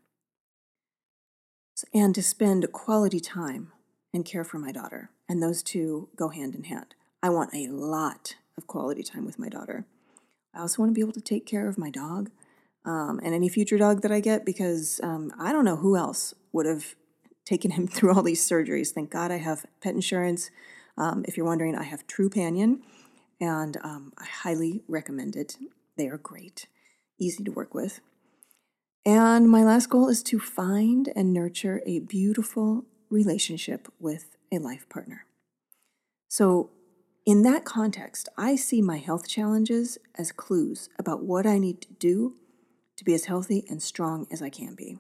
And 1.94 2.14
to 2.14 2.22
spend 2.22 2.70
quality 2.74 3.22
time 3.22 3.72
and 4.14 4.26
care 4.26 4.44
for 4.44 4.60
my 4.60 4.74
daughter. 4.74 5.12
And 5.30 5.42
those 5.42 5.64
two 5.64 6.10
go 6.18 6.28
hand 6.28 6.56
in 6.56 6.66
hand. 6.66 6.94
I 7.22 7.30
want 7.30 7.54
a 7.54 7.70
lot 7.70 8.36
of 8.58 8.68
quality 8.68 9.02
time 9.02 9.26
with 9.26 9.40
my 9.40 9.48
daughter. 9.48 9.86
I 10.54 10.60
also 10.60 10.82
want 10.82 10.90
to 10.90 10.94
be 10.94 11.00
able 11.00 11.14
to 11.14 11.22
take 11.22 11.46
care 11.46 11.70
of 11.70 11.78
my 11.78 11.90
dog 11.90 12.32
um, 12.84 13.22
and 13.24 13.34
any 13.34 13.48
future 13.48 13.78
dog 13.78 14.02
that 14.02 14.12
I 14.12 14.20
get 14.20 14.46
because 14.46 15.00
um, 15.02 15.32
I 15.40 15.54
don't 15.54 15.64
know 15.64 15.78
who 15.78 15.96
else 15.96 16.34
would 16.52 16.66
have 16.66 16.96
taken 17.46 17.72
him 17.72 17.88
through 17.88 18.14
all 18.14 18.24
these 18.24 18.48
surgeries. 18.48 18.92
Thank 18.92 19.12
God 19.12 19.32
I 19.32 19.38
have 19.38 19.66
pet 19.82 19.96
insurance. 19.96 20.52
Um, 20.98 21.26
if 21.28 21.38
you're 21.38 21.46
wondering, 21.46 21.76
I 21.76 21.84
have 21.84 22.08
Trupanion 22.08 22.82
and 23.42 23.78
um, 23.84 24.14
I 24.18 24.26
highly 24.26 24.84
recommend 24.88 25.36
it. 25.36 25.58
They 25.98 26.08
are 26.08 26.18
great, 26.18 26.68
easy 27.20 27.44
to 27.44 27.52
work 27.52 27.74
with. 27.74 28.00
And 29.06 29.50
my 29.50 29.64
last 29.64 29.90
goal 29.90 30.08
is 30.08 30.24
to 30.24 30.40
find 30.40 31.12
and 31.16 31.34
nurture 31.34 31.82
a 31.86 32.00
beautiful 32.00 32.86
relationship 33.10 33.92
with 34.00 34.38
a 34.52 34.60
life 34.60 34.88
partner. 34.88 35.26
So, 36.30 36.70
in 37.26 37.44
that 37.44 37.64
context, 37.64 38.28
I 38.38 38.58
see 38.58 38.82
my 38.82 38.98
health 38.98 39.30
challenges 39.30 39.98
as 40.16 40.34
clues 40.34 40.90
about 41.00 41.24
what 41.24 41.46
I 41.46 41.58
need 41.58 41.82
to 41.82 41.94
do 41.94 42.36
to 42.98 43.06
be 43.06 43.14
as 43.14 43.26
healthy 43.26 43.66
and 43.70 43.82
strong 43.82 44.28
as 44.30 44.42
I 44.42 44.50
can 44.50 44.76
be. 44.76 44.98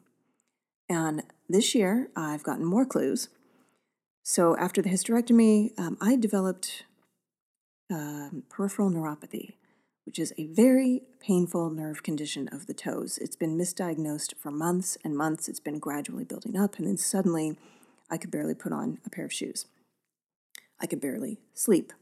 And 0.87 1.23
this 1.49 1.75
year, 1.75 2.09
I've 2.15 2.43
gotten 2.43 2.65
more 2.65 2.85
clues. 2.85 3.29
So 4.23 4.55
after 4.57 4.81
the 4.81 4.89
hysterectomy, 4.89 5.77
um, 5.77 5.97
I 5.99 6.15
developed 6.15 6.85
um, 7.91 8.43
peripheral 8.49 8.89
neuropathy, 8.89 9.55
which 10.05 10.17
is 10.17 10.33
a 10.37 10.47
very 10.47 11.01
painful 11.19 11.69
nerve 11.69 12.03
condition 12.03 12.47
of 12.51 12.67
the 12.67 12.73
toes. 12.73 13.17
It's 13.17 13.35
been 13.35 13.57
misdiagnosed 13.57 14.35
for 14.39 14.51
months 14.51 14.97
and 15.03 15.17
months. 15.17 15.49
It's 15.49 15.59
been 15.59 15.79
gradually 15.79 16.23
building 16.23 16.57
up, 16.57 16.77
and 16.77 16.87
then 16.87 16.97
suddenly 16.97 17.57
I 18.09 18.17
could 18.17 18.31
barely 18.31 18.55
put 18.55 18.71
on 18.71 18.99
a 19.05 19.09
pair 19.09 19.25
of 19.25 19.33
shoes. 19.33 19.65
I 20.79 20.87
could 20.87 21.01
barely 21.01 21.39
sleep. 21.53 21.93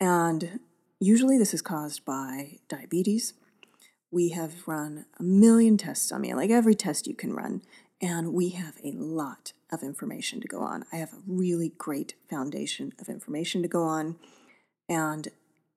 And 0.00 0.60
usually 1.00 1.38
this 1.38 1.54
is 1.54 1.62
caused 1.62 2.04
by 2.04 2.58
diabetes. 2.68 3.34
We 4.10 4.30
have 4.30 4.68
run 4.68 5.06
a 5.18 5.22
million 5.22 5.76
tests 5.76 6.12
on 6.12 6.20
me, 6.20 6.34
like 6.34 6.50
every 6.50 6.74
test 6.74 7.06
you 7.06 7.14
can 7.14 7.32
run, 7.32 7.62
and 8.04 8.34
we 8.34 8.50
have 8.50 8.74
a 8.84 8.92
lot 8.92 9.54
of 9.72 9.82
information 9.82 10.38
to 10.38 10.46
go 10.46 10.60
on. 10.60 10.84
I 10.92 10.96
have 10.96 11.14
a 11.14 11.22
really 11.26 11.72
great 11.78 12.12
foundation 12.28 12.92
of 13.00 13.08
information 13.08 13.62
to 13.62 13.68
go 13.68 13.84
on, 13.84 14.16
and 14.90 15.28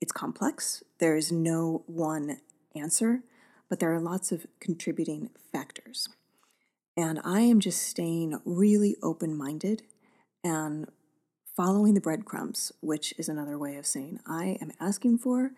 it's 0.02 0.12
complex. 0.12 0.84
There 1.00 1.16
is 1.16 1.32
no 1.32 1.84
one 1.88 2.42
answer, 2.76 3.22
but 3.70 3.80
there 3.80 3.94
are 3.94 4.02
lots 4.02 4.34
of 4.34 4.46
contributing 4.60 5.30
factors. 5.54 6.10
And 6.98 7.22
I 7.24 7.42
am 7.42 7.62
just 7.62 7.82
staying 7.82 8.38
really 8.44 8.98
open 9.02 9.34
minded 9.34 9.84
and 10.44 10.90
following 11.56 11.94
the 11.94 12.02
breadcrumbs, 12.02 12.74
which 12.82 13.14
is 13.18 13.30
another 13.30 13.58
way 13.58 13.78
of 13.78 13.86
saying 13.86 14.20
I 14.28 14.58
am 14.60 14.74
asking 14.82 15.20
for 15.20 15.52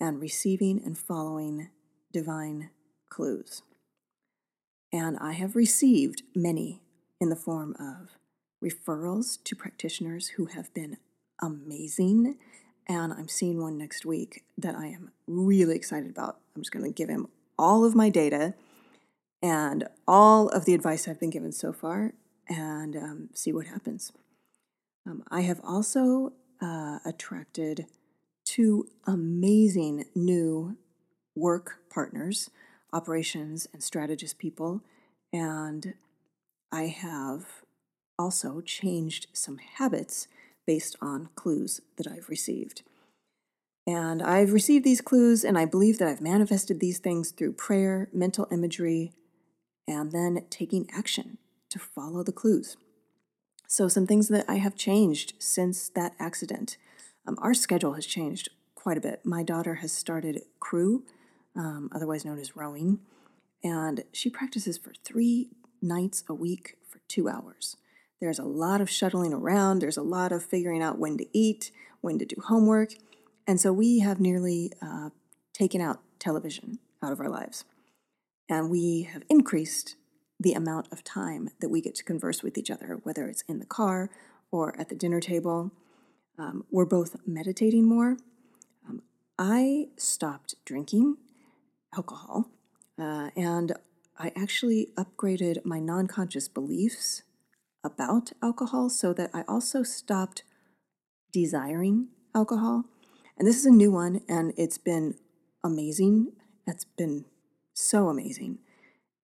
and 0.00 0.20
receiving 0.20 0.82
and 0.84 0.98
following 0.98 1.68
divine 2.12 2.70
clues. 3.08 3.62
And 4.92 5.18
I 5.18 5.32
have 5.32 5.56
received 5.56 6.22
many 6.34 6.80
in 7.20 7.28
the 7.28 7.36
form 7.36 7.74
of 7.78 8.16
referrals 8.64 9.42
to 9.44 9.54
practitioners 9.54 10.28
who 10.28 10.46
have 10.46 10.72
been 10.74 10.96
amazing. 11.40 12.36
And 12.88 13.12
I'm 13.12 13.28
seeing 13.28 13.60
one 13.60 13.76
next 13.76 14.06
week 14.06 14.44
that 14.56 14.74
I 14.74 14.86
am 14.86 15.12
really 15.26 15.76
excited 15.76 16.10
about. 16.10 16.38
I'm 16.56 16.62
just 16.62 16.72
going 16.72 16.84
to 16.84 16.90
give 16.90 17.08
him 17.08 17.28
all 17.58 17.84
of 17.84 17.94
my 17.94 18.08
data 18.08 18.54
and 19.42 19.88
all 20.06 20.48
of 20.48 20.64
the 20.64 20.74
advice 20.74 21.06
I've 21.06 21.20
been 21.20 21.30
given 21.30 21.52
so 21.52 21.72
far 21.72 22.14
and 22.48 22.96
um, 22.96 23.28
see 23.34 23.52
what 23.52 23.66
happens. 23.66 24.12
Um, 25.06 25.22
I 25.30 25.42
have 25.42 25.60
also 25.62 26.32
uh, 26.60 26.98
attracted 27.04 27.86
two 28.44 28.88
amazing 29.06 30.06
new 30.14 30.76
work 31.36 31.78
partners, 31.90 32.50
operations 32.92 33.68
and 33.72 33.82
strategist 33.82 34.38
people, 34.38 34.82
and 35.32 35.94
I 36.72 36.84
have 36.86 37.62
also 38.18 38.60
changed 38.60 39.28
some 39.32 39.58
habits 39.58 40.28
based 40.66 40.96
on 41.00 41.28
clues 41.34 41.80
that 41.96 42.06
I've 42.06 42.28
received. 42.28 42.82
And 43.86 44.22
I've 44.22 44.52
received 44.52 44.84
these 44.84 45.00
clues, 45.00 45.44
and 45.44 45.56
I 45.56 45.64
believe 45.64 45.98
that 45.98 46.08
I've 46.08 46.20
manifested 46.20 46.78
these 46.78 46.98
things 46.98 47.30
through 47.30 47.54
prayer, 47.54 48.10
mental 48.12 48.46
imagery, 48.52 49.12
and 49.86 50.12
then 50.12 50.44
taking 50.50 50.90
action 50.92 51.38
to 51.70 51.78
follow 51.78 52.22
the 52.22 52.32
clues. 52.32 52.76
So, 53.66 53.88
some 53.88 54.06
things 54.06 54.28
that 54.28 54.44
I 54.48 54.56
have 54.56 54.76
changed 54.76 55.34
since 55.38 55.88
that 55.90 56.14
accident. 56.18 56.76
Um, 57.26 57.38
our 57.40 57.54
schedule 57.54 57.94
has 57.94 58.06
changed 58.06 58.50
quite 58.74 58.98
a 58.98 59.02
bit. 59.02 59.24
My 59.24 59.42
daughter 59.42 59.76
has 59.76 59.92
started 59.92 60.42
crew, 60.60 61.04
um, 61.56 61.90
otherwise 61.94 62.24
known 62.24 62.38
as 62.38 62.56
rowing, 62.56 63.00
and 63.62 64.04
she 64.12 64.30
practices 64.30 64.78
for 64.78 64.92
three 65.04 65.50
nights 65.82 66.24
a 66.28 66.34
week 66.34 66.76
for 66.88 67.00
two 67.08 67.28
hours. 67.28 67.76
There's 68.20 68.38
a 68.38 68.44
lot 68.44 68.80
of 68.80 68.90
shuttling 68.90 69.32
around, 69.32 69.80
there's 69.80 69.96
a 69.96 70.02
lot 70.02 70.32
of 70.32 70.44
figuring 70.44 70.82
out 70.82 70.98
when 70.98 71.18
to 71.18 71.26
eat, 71.32 71.70
when 72.00 72.18
to 72.18 72.24
do 72.24 72.36
homework, 72.46 72.94
and 73.46 73.60
so 73.60 73.72
we 73.72 74.00
have 74.00 74.20
nearly 74.20 74.72
uh, 74.82 75.10
taken 75.52 75.80
out 75.80 76.00
television 76.18 76.78
out 77.02 77.12
of 77.12 77.20
our 77.20 77.28
lives. 77.28 77.64
And 78.48 78.70
we 78.70 79.02
have 79.02 79.22
increased 79.28 79.96
the 80.40 80.52
amount 80.52 80.88
of 80.92 81.04
time 81.04 81.50
that 81.60 81.68
we 81.68 81.80
get 81.80 81.94
to 81.96 82.04
converse 82.04 82.42
with 82.42 82.56
each 82.56 82.70
other, 82.70 83.00
whether 83.02 83.26
it's 83.28 83.42
in 83.48 83.58
the 83.58 83.66
car 83.66 84.10
or 84.50 84.78
at 84.80 84.88
the 84.88 84.94
dinner 84.94 85.20
table. 85.20 85.72
Um, 86.38 86.64
we're 86.70 86.86
both 86.86 87.16
meditating 87.26 87.86
more. 87.86 88.16
Um, 88.88 89.02
I 89.38 89.88
stopped 89.96 90.54
drinking 90.64 91.16
alcohol, 91.94 92.50
uh, 92.98 93.30
and 93.36 93.72
I 94.18 94.32
actually 94.36 94.88
upgraded 94.96 95.64
my 95.64 95.78
non 95.78 96.06
conscious 96.06 96.48
beliefs 96.48 97.22
about 97.84 98.32
alcohol 98.42 98.90
so 98.90 99.12
that 99.12 99.30
I 99.32 99.44
also 99.48 99.82
stopped 99.82 100.42
desiring 101.32 102.08
alcohol. 102.34 102.84
And 103.38 103.46
this 103.46 103.56
is 103.56 103.66
a 103.66 103.70
new 103.70 103.92
one, 103.92 104.22
and 104.28 104.52
it's 104.56 104.78
been 104.78 105.14
amazing. 105.62 106.32
It's 106.66 106.84
been 106.84 107.24
so 107.72 108.08
amazing. 108.08 108.58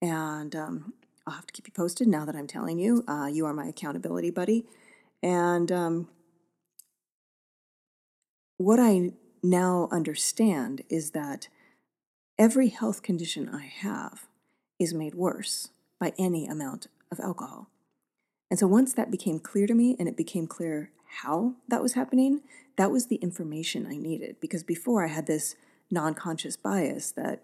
And 0.01 0.55
um, 0.55 0.93
I'll 1.27 1.35
have 1.35 1.47
to 1.47 1.53
keep 1.53 1.67
you 1.67 1.73
posted 1.73 2.07
now 2.07 2.25
that 2.25 2.37
I'm 2.37 2.47
telling 2.47 2.79
you. 2.79 3.05
Uh, 3.09 3.27
you 3.27 3.47
are 3.47 3.53
my 3.53 3.67
accountability 3.67 4.31
buddy. 4.31 4.67
And 5.23 5.73
um, 5.73 6.09
what 8.57 8.79
I 8.79 9.13
now 9.43 9.89
understand 9.91 10.83
is 10.89 11.11
that 11.11 11.49
every 12.39 12.69
health 12.69 13.03
condition 13.03 13.49
I 13.49 13.67
have 13.67 14.27
is 14.79 14.95
made 14.95 15.15
worse 15.15 15.71
by 16.01 16.13
any 16.19 16.47
amount 16.47 16.89
of 17.11 17.21
alcohol. 17.21 17.71
And 18.51 18.59
so 18.59 18.67
once 18.67 18.93
that 18.93 19.11
became 19.11 19.39
clear 19.39 19.67
to 19.67 19.75
me 19.75 19.97
and 19.99 20.09
it 20.09 20.17
became 20.17 20.47
clear 20.47 20.91
how 21.21 21.55
that 21.69 21.83
was 21.83 21.95
happening, 21.95 22.41
that 22.77 22.91
was 22.91 23.07
the 23.07 23.17
information 23.17 23.87
I 23.87 23.97
needed. 23.97 24.37
Because 24.41 24.63
before 24.63 25.05
I 25.05 25.09
had 25.09 25.27
this 25.27 25.55
non 25.91 26.15
conscious 26.15 26.57
bias 26.57 27.13
that 27.13 27.43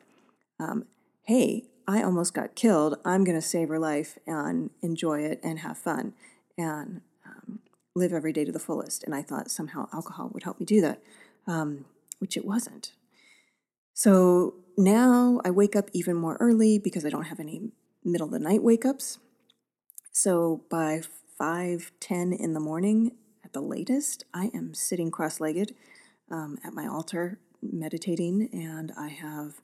um, 0.58 0.84
hey, 1.24 1.64
I 1.88 2.02
almost 2.02 2.34
got 2.34 2.54
killed. 2.54 2.98
I'm 3.04 3.24
going 3.24 3.40
to 3.40 3.46
save 3.46 3.68
her 3.68 3.78
life 3.78 4.18
and 4.26 4.70
enjoy 4.82 5.20
it 5.20 5.40
and 5.42 5.60
have 5.60 5.78
fun 5.78 6.12
and 6.56 7.00
um, 7.26 7.60
live 7.94 8.12
every 8.12 8.32
day 8.32 8.44
to 8.44 8.52
the 8.52 8.58
fullest. 8.58 9.02
And 9.04 9.14
I 9.14 9.22
thought 9.22 9.50
somehow 9.50 9.88
alcohol 9.92 10.30
would 10.32 10.44
help 10.44 10.60
me 10.60 10.66
do 10.66 10.80
that, 10.82 11.02
um, 11.46 11.86
which 12.18 12.36
it 12.36 12.44
wasn't. 12.44 12.92
So 13.94 14.54
now 14.80 15.40
I 15.44 15.50
wake 15.50 15.76
up 15.76 15.90
even 15.92 16.16
more 16.16 16.36
early 16.40 16.78
because 16.78 17.04
I 17.04 17.10
don't 17.10 17.24
have 17.24 17.40
any 17.40 17.70
middle 18.04 18.26
of 18.26 18.32
the 18.32 18.38
night 18.38 18.62
wake 18.62 18.84
ups. 18.84 19.18
So 20.12 20.64
by 20.70 21.02
5 21.38 21.92
10 22.00 22.32
in 22.32 22.54
the 22.54 22.60
morning 22.60 23.12
at 23.44 23.52
the 23.52 23.60
latest, 23.60 24.24
I 24.34 24.50
am 24.54 24.74
sitting 24.74 25.10
cross 25.10 25.40
legged 25.40 25.74
um, 26.30 26.58
at 26.64 26.72
my 26.72 26.86
altar 26.86 27.38
meditating, 27.62 28.48
and 28.52 28.92
I 28.96 29.08
have 29.08 29.60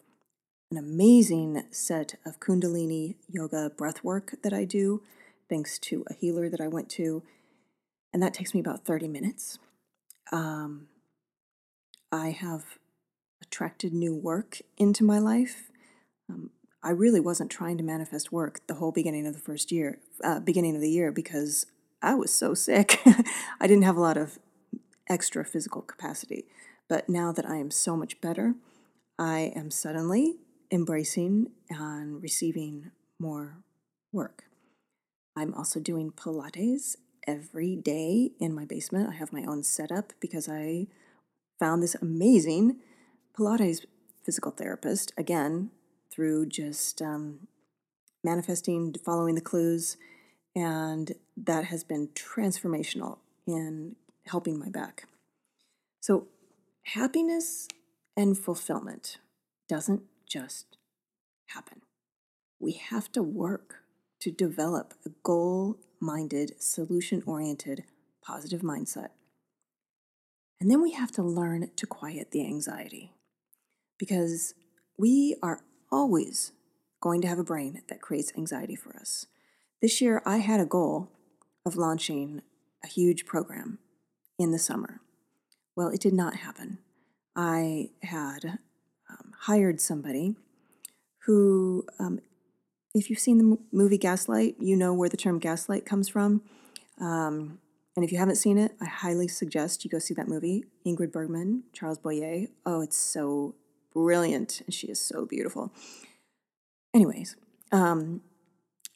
an 0.70 0.78
amazing 0.78 1.62
set 1.70 2.16
of 2.24 2.40
Kundalini 2.40 3.16
yoga 3.28 3.70
breath 3.70 4.02
work 4.02 4.34
that 4.42 4.52
I 4.52 4.64
do, 4.64 5.02
thanks 5.48 5.78
to 5.78 6.04
a 6.08 6.14
healer 6.14 6.48
that 6.48 6.60
I 6.60 6.68
went 6.68 6.88
to. 6.90 7.22
And 8.12 8.22
that 8.22 8.34
takes 8.34 8.54
me 8.54 8.60
about 8.60 8.84
30 8.84 9.08
minutes. 9.08 9.58
Um, 10.32 10.88
I 12.10 12.30
have 12.30 12.78
attracted 13.46 13.92
new 13.92 14.14
work 14.14 14.60
into 14.76 15.04
my 15.04 15.18
life. 15.18 15.70
Um, 16.28 16.50
I 16.82 16.90
really 16.90 17.20
wasn't 17.20 17.50
trying 17.50 17.78
to 17.78 17.84
manifest 17.84 18.32
work 18.32 18.60
the 18.66 18.74
whole 18.74 18.92
beginning 18.92 19.26
of 19.26 19.34
the 19.34 19.40
first 19.40 19.72
year, 19.72 19.98
uh, 20.22 20.40
beginning 20.40 20.74
of 20.74 20.80
the 20.80 20.90
year, 20.90 21.10
because 21.10 21.66
I 22.02 22.14
was 22.14 22.32
so 22.32 22.54
sick. 22.54 23.00
I 23.60 23.66
didn't 23.66 23.84
have 23.84 23.96
a 23.96 24.00
lot 24.00 24.16
of 24.16 24.38
extra 25.08 25.44
physical 25.44 25.82
capacity. 25.82 26.44
But 26.88 27.08
now 27.08 27.32
that 27.32 27.48
I 27.48 27.56
am 27.56 27.70
so 27.70 27.96
much 27.96 28.20
better, 28.20 28.54
I 29.18 29.52
am 29.56 29.70
suddenly 29.70 30.36
embracing 30.70 31.50
and 31.68 32.22
receiving 32.22 32.90
more 33.18 33.58
work. 34.12 34.44
I'm 35.36 35.54
also 35.54 35.80
doing 35.80 36.12
Pilates 36.12 36.96
every 37.26 37.76
day 37.76 38.30
in 38.38 38.54
my 38.54 38.64
basement. 38.64 39.08
I 39.08 39.14
have 39.14 39.32
my 39.32 39.44
own 39.44 39.62
setup 39.62 40.12
because 40.20 40.48
I 40.48 40.86
found 41.58 41.82
this 41.82 41.96
amazing 41.96 42.76
Pilates 43.38 43.84
physical 44.24 44.50
therapist, 44.50 45.12
again, 45.16 45.70
through 46.10 46.46
just 46.46 47.02
um, 47.02 47.46
manifesting, 48.24 48.94
following 49.04 49.34
the 49.34 49.40
clues, 49.40 49.96
and 50.54 51.12
that 51.36 51.66
has 51.66 51.84
been 51.84 52.08
transformational 52.08 53.18
in 53.46 53.94
helping 54.26 54.58
my 54.58 54.68
back. 54.68 55.04
So, 56.00 56.28
happiness 56.84 57.68
and 58.16 58.38
fulfillment 58.38 59.18
doesn't 59.68 60.02
just 60.26 60.78
happen. 61.48 61.82
We 62.58 62.72
have 62.72 63.12
to 63.12 63.22
work 63.22 63.82
to 64.20 64.30
develop 64.30 64.94
a 65.04 65.10
goal 65.22 65.78
minded, 66.00 66.54
solution 66.60 67.22
oriented, 67.26 67.84
positive 68.24 68.62
mindset. 68.62 69.10
And 70.58 70.70
then 70.70 70.80
we 70.80 70.92
have 70.92 71.12
to 71.12 71.22
learn 71.22 71.70
to 71.76 71.86
quiet 71.86 72.30
the 72.30 72.46
anxiety 72.46 73.12
because 73.98 74.54
we 74.98 75.36
are 75.42 75.60
always 75.90 76.52
going 77.00 77.20
to 77.22 77.28
have 77.28 77.38
a 77.38 77.44
brain 77.44 77.82
that 77.88 78.00
creates 78.00 78.32
anxiety 78.36 78.76
for 78.76 78.96
us. 78.96 79.26
This 79.82 80.00
year, 80.00 80.22
I 80.24 80.38
had 80.38 80.60
a 80.60 80.66
goal 80.66 81.10
of 81.64 81.76
launching 81.76 82.42
a 82.82 82.86
huge 82.86 83.26
program 83.26 83.78
in 84.38 84.50
the 84.50 84.58
summer. 84.58 85.00
Well, 85.76 85.88
it 85.88 86.00
did 86.00 86.14
not 86.14 86.36
happen. 86.36 86.78
I 87.34 87.90
had 88.02 88.58
um, 89.10 89.32
hired 89.40 89.80
somebody 89.80 90.36
who, 91.26 91.84
um, 91.98 92.20
if 92.94 93.10
you've 93.10 93.18
seen 93.18 93.38
the 93.38 93.58
movie 93.72 93.98
Gaslight, 93.98 94.56
you 94.58 94.76
know 94.76 94.94
where 94.94 95.08
the 95.08 95.16
term 95.16 95.38
gaslight 95.38 95.84
comes 95.84 96.08
from. 96.08 96.42
Um, 96.98 97.58
and 97.94 98.04
if 98.04 98.12
you 98.12 98.18
haven't 98.18 98.36
seen 98.36 98.58
it, 98.58 98.72
I 98.80 98.86
highly 98.86 99.28
suggest 99.28 99.84
you 99.84 99.90
go 99.90 99.98
see 99.98 100.14
that 100.14 100.28
movie. 100.28 100.64
Ingrid 100.86 101.12
Bergman, 101.12 101.64
Charles 101.72 101.98
Boyer. 101.98 102.46
Oh, 102.64 102.80
it's 102.80 102.96
so 102.96 103.54
brilliant. 103.96 104.60
And 104.66 104.74
she 104.74 104.88
is 104.88 105.00
so 105.00 105.24
beautiful. 105.24 105.72
Anyways, 106.94 107.34
um, 107.72 108.20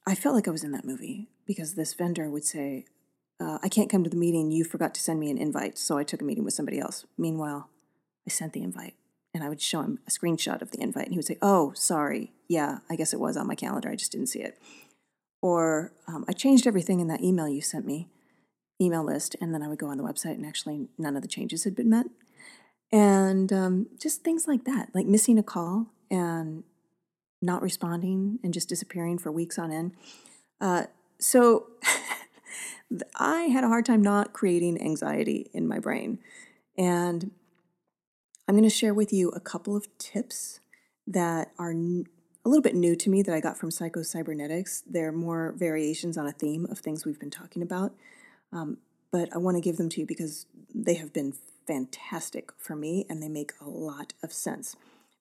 I 0.06 0.14
felt 0.14 0.34
like 0.34 0.46
I 0.46 0.50
was 0.50 0.62
in 0.62 0.72
that 0.72 0.84
movie 0.84 1.30
because 1.46 1.74
this 1.74 1.94
vendor 1.94 2.28
would 2.28 2.44
say, 2.44 2.84
uh, 3.40 3.58
I 3.62 3.70
can't 3.70 3.88
come 3.88 4.04
to 4.04 4.10
the 4.10 4.16
meeting. 4.16 4.50
You 4.50 4.62
forgot 4.62 4.94
to 4.94 5.00
send 5.00 5.18
me 5.18 5.30
an 5.30 5.38
invite. 5.38 5.78
So 5.78 5.96
I 5.96 6.04
took 6.04 6.20
a 6.20 6.24
meeting 6.24 6.44
with 6.44 6.52
somebody 6.52 6.78
else. 6.78 7.06
Meanwhile, 7.16 7.70
I 8.28 8.30
sent 8.30 8.52
the 8.52 8.62
invite 8.62 8.94
and 9.32 9.42
I 9.42 9.48
would 9.48 9.62
show 9.62 9.80
him 9.80 10.00
a 10.06 10.10
screenshot 10.10 10.60
of 10.60 10.70
the 10.70 10.82
invite 10.82 11.04
and 11.06 11.14
he 11.14 11.18
would 11.18 11.26
say, 11.26 11.38
Oh, 11.40 11.72
sorry. 11.74 12.32
Yeah, 12.46 12.80
I 12.90 12.96
guess 12.96 13.14
it 13.14 13.20
was 13.20 13.38
on 13.38 13.46
my 13.46 13.54
calendar. 13.54 13.88
I 13.88 13.96
just 13.96 14.12
didn't 14.12 14.26
see 14.26 14.42
it. 14.42 14.58
Or 15.40 15.92
um, 16.06 16.26
I 16.28 16.32
changed 16.32 16.66
everything 16.66 17.00
in 17.00 17.08
that 17.08 17.22
email 17.22 17.48
you 17.48 17.62
sent 17.62 17.86
me, 17.86 18.08
email 18.78 19.02
list. 19.02 19.34
And 19.40 19.54
then 19.54 19.62
I 19.62 19.68
would 19.68 19.78
go 19.78 19.86
on 19.86 19.96
the 19.96 20.04
website 20.04 20.34
and 20.34 20.44
actually 20.44 20.88
none 20.98 21.16
of 21.16 21.22
the 21.22 21.28
changes 21.28 21.64
had 21.64 21.74
been 21.74 21.88
met. 21.88 22.06
And 22.92 23.52
um, 23.52 23.86
just 24.00 24.24
things 24.24 24.48
like 24.48 24.64
that, 24.64 24.88
like 24.94 25.06
missing 25.06 25.38
a 25.38 25.42
call 25.42 25.86
and 26.10 26.64
not 27.40 27.62
responding 27.62 28.38
and 28.42 28.52
just 28.52 28.68
disappearing 28.68 29.18
for 29.18 29.30
weeks 29.30 29.58
on 29.58 29.72
end. 29.72 29.92
Uh, 30.60 30.84
so 31.18 31.66
I 33.14 33.42
had 33.42 33.64
a 33.64 33.68
hard 33.68 33.86
time 33.86 34.02
not 34.02 34.32
creating 34.32 34.82
anxiety 34.82 35.50
in 35.54 35.68
my 35.68 35.78
brain. 35.78 36.18
And 36.76 37.30
I'm 38.48 38.56
going 38.56 38.68
to 38.68 38.74
share 38.74 38.94
with 38.94 39.12
you 39.12 39.28
a 39.30 39.40
couple 39.40 39.76
of 39.76 39.86
tips 39.98 40.60
that 41.06 41.52
are 41.58 41.70
a 41.70 42.48
little 42.48 42.62
bit 42.62 42.74
new 42.74 42.96
to 42.96 43.10
me 43.10 43.22
that 43.22 43.34
I 43.34 43.40
got 43.40 43.56
from 43.56 43.70
Psycho-Cybernetics. 43.70 44.82
They're 44.86 45.12
more 45.12 45.54
variations 45.56 46.16
on 46.16 46.26
a 46.26 46.32
theme 46.32 46.66
of 46.70 46.78
things 46.78 47.04
we've 47.04 47.20
been 47.20 47.30
talking 47.30 47.62
about. 47.62 47.94
Um, 48.52 48.78
but 49.12 49.28
I 49.34 49.38
want 49.38 49.56
to 49.56 49.60
give 49.60 49.76
them 49.76 49.88
to 49.90 50.00
you 50.00 50.06
because 50.06 50.46
they 50.74 50.94
have 50.94 51.12
been 51.12 51.34
fantastic 51.70 52.50
for 52.58 52.74
me 52.74 53.06
and 53.08 53.22
they 53.22 53.28
make 53.28 53.52
a 53.60 53.68
lot 53.68 54.12
of 54.24 54.32
sense. 54.32 54.74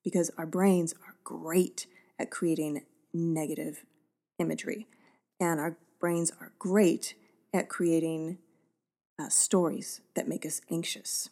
Because 0.03 0.31
our 0.35 0.47
brains 0.47 0.95
are 1.05 1.15
great 1.23 1.85
at 2.17 2.31
creating 2.31 2.81
negative 3.13 3.83
imagery, 4.39 4.87
and 5.39 5.59
our 5.59 5.77
brains 5.99 6.31
are 6.39 6.53
great 6.57 7.13
at 7.53 7.69
creating 7.69 8.39
uh, 9.19 9.29
stories 9.29 10.01
that 10.15 10.27
make 10.27 10.45
us 10.45 10.61
anxious. 10.71 11.29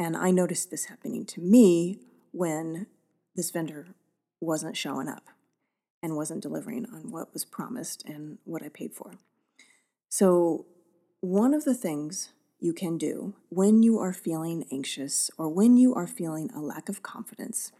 And 0.00 0.16
I 0.16 0.30
noticed 0.30 0.70
this 0.70 0.86
happening 0.86 1.24
to 1.26 1.40
me 1.40 1.98
when 2.32 2.86
this 3.36 3.50
vendor 3.50 3.88
wasn't 4.40 4.76
showing 4.76 5.08
up 5.08 5.28
and 6.02 6.16
wasn't 6.16 6.42
delivering 6.42 6.86
on 6.86 7.12
what 7.12 7.32
was 7.32 7.44
promised 7.44 8.04
and 8.06 8.38
what 8.44 8.62
I 8.62 8.70
paid 8.70 8.94
for. 8.94 9.12
So, 10.08 10.66
one 11.20 11.54
of 11.54 11.64
the 11.64 11.74
things 11.74 12.32
you 12.62 12.72
can 12.72 12.96
do 12.96 13.34
when 13.48 13.82
you 13.82 13.98
are 13.98 14.12
feeling 14.12 14.64
anxious 14.70 15.30
or 15.36 15.48
when 15.48 15.76
you 15.76 15.94
are 15.94 16.06
feeling 16.06 16.48
a 16.54 16.60
lack 16.60 16.88
of 16.88 17.02
confidence 17.02 17.72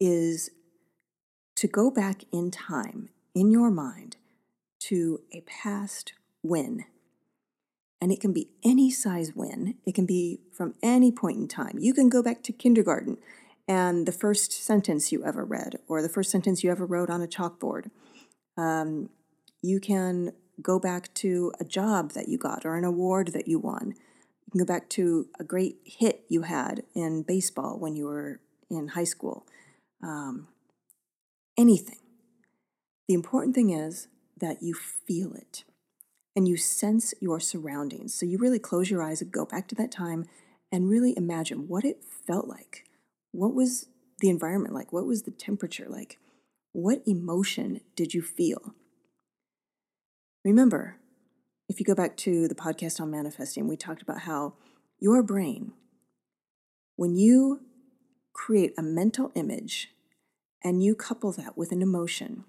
is 0.00 0.50
to 1.54 1.68
go 1.68 1.90
back 1.90 2.24
in 2.32 2.50
time 2.50 3.10
in 3.34 3.50
your 3.50 3.70
mind 3.70 4.16
to 4.80 5.20
a 5.32 5.40
past 5.42 6.14
win. 6.42 6.84
And 8.00 8.12
it 8.12 8.20
can 8.20 8.32
be 8.32 8.48
any 8.64 8.90
size 8.90 9.32
win, 9.34 9.76
it 9.86 9.94
can 9.94 10.06
be 10.06 10.40
from 10.52 10.74
any 10.82 11.12
point 11.12 11.38
in 11.38 11.48
time. 11.48 11.78
You 11.78 11.94
can 11.94 12.08
go 12.08 12.22
back 12.22 12.42
to 12.44 12.52
kindergarten 12.52 13.18
and 13.68 14.06
the 14.06 14.12
first 14.12 14.52
sentence 14.52 15.12
you 15.12 15.24
ever 15.24 15.44
read, 15.44 15.78
or 15.86 16.00
the 16.00 16.08
first 16.08 16.30
sentence 16.30 16.64
you 16.64 16.70
ever 16.70 16.86
wrote 16.86 17.10
on 17.10 17.20
a 17.20 17.26
chalkboard. 17.26 17.90
Um, 18.56 19.10
you 19.62 19.78
can 19.78 20.32
go 20.62 20.78
back 20.78 21.12
to 21.14 21.52
a 21.60 21.64
job 21.64 22.12
that 22.12 22.28
you 22.28 22.38
got 22.38 22.64
or 22.64 22.76
an 22.76 22.84
award 22.84 23.28
that 23.28 23.46
you 23.46 23.58
won. 23.58 23.94
You 24.48 24.52
can 24.52 24.60
go 24.60 24.64
back 24.64 24.88
to 24.90 25.28
a 25.38 25.44
great 25.44 25.76
hit 25.84 26.24
you 26.30 26.42
had 26.42 26.82
in 26.94 27.22
baseball 27.22 27.78
when 27.78 27.94
you 27.94 28.06
were 28.06 28.40
in 28.70 28.88
high 28.88 29.04
school. 29.04 29.46
Um, 30.02 30.48
anything. 31.58 31.98
The 33.08 33.14
important 33.14 33.54
thing 33.54 33.68
is 33.68 34.08
that 34.40 34.62
you 34.62 34.72
feel 34.72 35.34
it 35.34 35.64
and 36.34 36.48
you 36.48 36.56
sense 36.56 37.12
your 37.20 37.40
surroundings. 37.40 38.14
So 38.14 38.24
you 38.24 38.38
really 38.38 38.58
close 38.58 38.90
your 38.90 39.02
eyes 39.02 39.20
and 39.20 39.30
go 39.30 39.44
back 39.44 39.68
to 39.68 39.74
that 39.74 39.92
time 39.92 40.24
and 40.72 40.88
really 40.88 41.14
imagine 41.14 41.68
what 41.68 41.84
it 41.84 42.02
felt 42.26 42.48
like. 42.48 42.84
What 43.32 43.52
was 43.52 43.88
the 44.20 44.30
environment 44.30 44.74
like? 44.74 44.94
What 44.94 45.06
was 45.06 45.24
the 45.24 45.30
temperature 45.30 45.86
like? 45.90 46.18
What 46.72 47.02
emotion 47.06 47.80
did 47.96 48.14
you 48.14 48.22
feel? 48.22 48.74
Remember, 50.42 50.96
if 51.68 51.78
you 51.78 51.84
go 51.84 51.94
back 51.94 52.16
to 52.18 52.48
the 52.48 52.54
podcast 52.54 53.00
on 53.00 53.10
manifesting, 53.10 53.68
we 53.68 53.76
talked 53.76 54.02
about 54.02 54.20
how 54.20 54.54
your 54.98 55.22
brain, 55.22 55.72
when 56.96 57.14
you 57.14 57.60
create 58.32 58.72
a 58.78 58.82
mental 58.82 59.30
image 59.34 59.90
and 60.64 60.82
you 60.82 60.94
couple 60.94 61.30
that 61.32 61.56
with 61.56 61.70
an 61.70 61.82
emotion, 61.82 62.44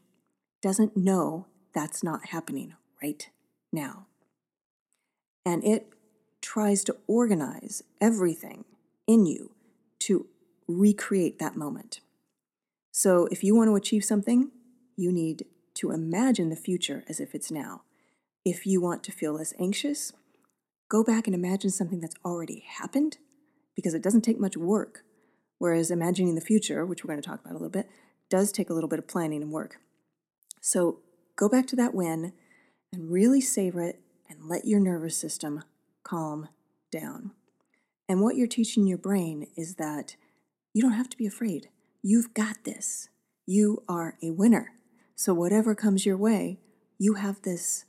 doesn't 0.62 0.96
know 0.96 1.48
that's 1.74 2.04
not 2.04 2.28
happening 2.28 2.74
right 3.04 3.30
now. 3.72 4.08
And 5.46 5.64
it 5.64 5.88
tries 6.42 6.84
to 6.86 6.96
organize 7.08 7.84
everything 8.00 8.66
in 9.06 9.26
you 9.26 9.52
to 10.00 10.28
recreate 10.68 11.40
that 11.40 11.56
moment. 11.56 12.00
So 12.92 13.28
if 13.32 13.44
you 13.44 13.56
want 13.56 13.70
to 13.70 13.76
achieve 13.76 14.06
something, 14.06 14.52
you 14.96 15.12
need 15.12 15.46
to 15.76 15.92
imagine 15.92 16.50
the 16.50 16.56
future 16.56 17.04
as 17.08 17.20
if 17.20 17.34
it's 17.36 17.52
now. 17.52 17.82
If 18.50 18.66
you 18.66 18.82
want 18.82 19.04
to 19.04 19.12
feel 19.12 19.34
less 19.34 19.54
anxious, 19.60 20.12
go 20.90 21.04
back 21.04 21.28
and 21.28 21.36
imagine 21.36 21.70
something 21.70 22.00
that's 22.00 22.16
already 22.26 22.66
happened 22.68 23.20
because 23.76 23.94
it 23.94 24.02
doesn't 24.02 24.22
take 24.22 24.40
much 24.40 24.58
work. 24.58 25.04
Whereas 25.60 25.92
imagining 25.92 26.34
the 26.34 26.42
future, 26.42 26.84
which 26.84 27.04
we're 27.04 27.10
going 27.10 27.22
to 27.22 27.30
talk 27.30 27.42
about 27.42 27.52
a 27.52 27.60
little 27.60 27.70
bit, 27.70 27.88
does 28.28 28.52
take 28.52 28.72
a 28.72 28.74
little 28.74 28.90
bit 28.90 28.98
of 28.98 29.08
planning 29.08 29.44
and 29.44 29.52
work. 29.52 29.78
So 30.62 31.02
go 31.36 31.48
back 31.48 31.68
to 31.68 31.76
that 31.76 31.94
win 31.94 32.34
and 32.92 33.12
really 33.12 33.40
savor 33.40 33.84
it 33.84 34.00
and 34.28 34.50
let 34.50 34.66
your 34.66 34.80
nervous 34.80 35.16
system 35.16 35.64
calm 36.02 36.50
down. 36.92 37.34
And 38.08 38.20
what 38.20 38.36
you're 38.36 38.48
teaching 38.48 38.88
your 38.88 38.98
brain 38.98 39.46
is 39.56 39.76
that 39.76 40.16
you 40.74 40.82
don't 40.82 40.94
have 40.94 41.10
to 41.10 41.18
be 41.18 41.28
afraid. 41.28 41.70
You've 42.02 42.34
got 42.34 42.64
this. 42.64 43.10
You 43.46 43.84
are 43.88 44.16
a 44.24 44.32
winner. 44.32 44.72
So, 45.16 45.36
whatever 45.36 45.76
comes 45.76 46.04
your 46.04 46.18
way, 46.18 46.58
you 46.98 47.14
have 47.14 47.44
this 47.44 47.86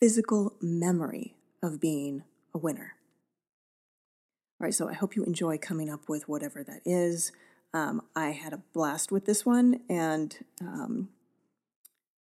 physical 0.00 0.54
memory 0.60 1.36
of 1.62 1.80
being 1.80 2.24
a 2.54 2.58
winner. 2.58 2.94
All 4.60 4.64
right, 4.64 4.74
so 4.74 4.88
I 4.88 4.94
hope 4.94 5.16
you 5.16 5.24
enjoy 5.24 5.58
coming 5.58 5.90
up 5.90 6.08
with 6.08 6.28
whatever 6.28 6.64
that 6.64 6.80
is. 6.84 7.32
Um, 7.74 8.02
I 8.14 8.30
had 8.30 8.52
a 8.52 8.62
blast 8.72 9.12
with 9.12 9.26
this 9.26 9.44
one, 9.44 9.80
and 9.88 10.36
um, 10.62 11.10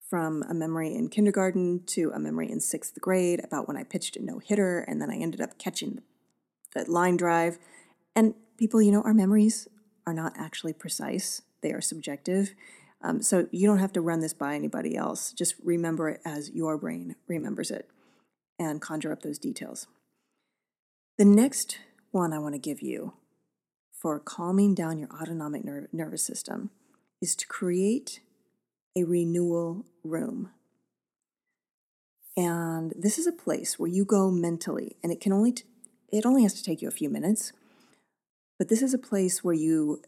from 0.09 0.42
a 0.42 0.54
memory 0.54 0.94
in 0.94 1.09
kindergarten 1.09 1.83
to 1.87 2.11
a 2.14 2.18
memory 2.18 2.50
in 2.50 2.61
sixth 2.61 3.00
grade 3.00 3.42
about 3.44 3.66
when 3.66 3.76
I 3.76 3.83
pitched 3.83 4.16
a 4.16 4.22
no 4.22 4.40
hitter, 4.40 4.81
and 4.81 5.00
then 5.00 5.11
I 5.11 5.16
ended 5.16 5.40
up 5.40 5.59
catching 5.59 6.02
the 6.74 6.90
line 6.90 7.16
drive. 7.16 7.59
And 8.14 8.35
people, 8.59 8.83
you 8.83 8.92
know, 8.92 9.02
our 9.02 9.14
memories 9.14 9.68
are 10.07 10.14
not 10.14 10.35
actually 10.37 10.72
precise, 10.72 11.42
they 11.62 11.72
are 11.72 11.81
subjective. 11.81 12.54
Um, 13.00 13.22
so 13.22 13.46
you 13.52 13.66
don't 13.66 13.78
have 13.78 13.92
to 13.92 14.00
run 14.00 14.20
this 14.20 14.34
by 14.34 14.54
anybody 14.54 14.96
else. 14.96 15.32
Just 15.32 15.54
remember 15.62 16.08
it 16.08 16.20
as 16.24 16.50
your 16.50 16.76
brain 16.76 17.14
remembers 17.28 17.70
it 17.70 17.88
and 18.58 18.80
conjure 18.80 19.12
up 19.12 19.22
those 19.22 19.38
details. 19.38 19.87
The 21.16 21.24
next 21.24 21.78
one 22.11 22.32
I 22.32 22.38
want 22.38 22.54
to 22.54 22.58
give 22.58 22.82
you 22.82 23.12
for 23.92 24.18
calming 24.18 24.74
down 24.74 24.98
your 24.98 25.08
autonomic 25.11 25.64
ner- 25.64 25.88
nervous 25.92 26.24
system 26.24 26.70
is 27.20 27.34
to 27.37 27.46
create 27.46 28.20
a 28.96 29.04
renewal 29.04 29.84
room. 30.04 30.50
And 32.37 32.94
this 32.96 33.18
is 33.18 33.26
a 33.26 33.32
place 33.32 33.78
where 33.78 33.88
you 33.88 34.04
go 34.04 34.30
mentally, 34.30 34.96
and 35.02 35.11
it 35.11 35.20
can 35.20 35.32
only 35.32 35.52
t- 35.52 35.64
it 36.11 36.24
only 36.24 36.42
has 36.44 36.54
to 36.54 36.62
take 36.62 36.80
you 36.80 36.88
a 36.88 36.92
few 36.92 37.11
minutes. 37.11 37.52
But 38.58 38.68
this 38.68 38.82
is 38.82 38.94
a 38.94 38.98
place 38.98 39.44
where 39.44 39.54
you, 39.54 40.02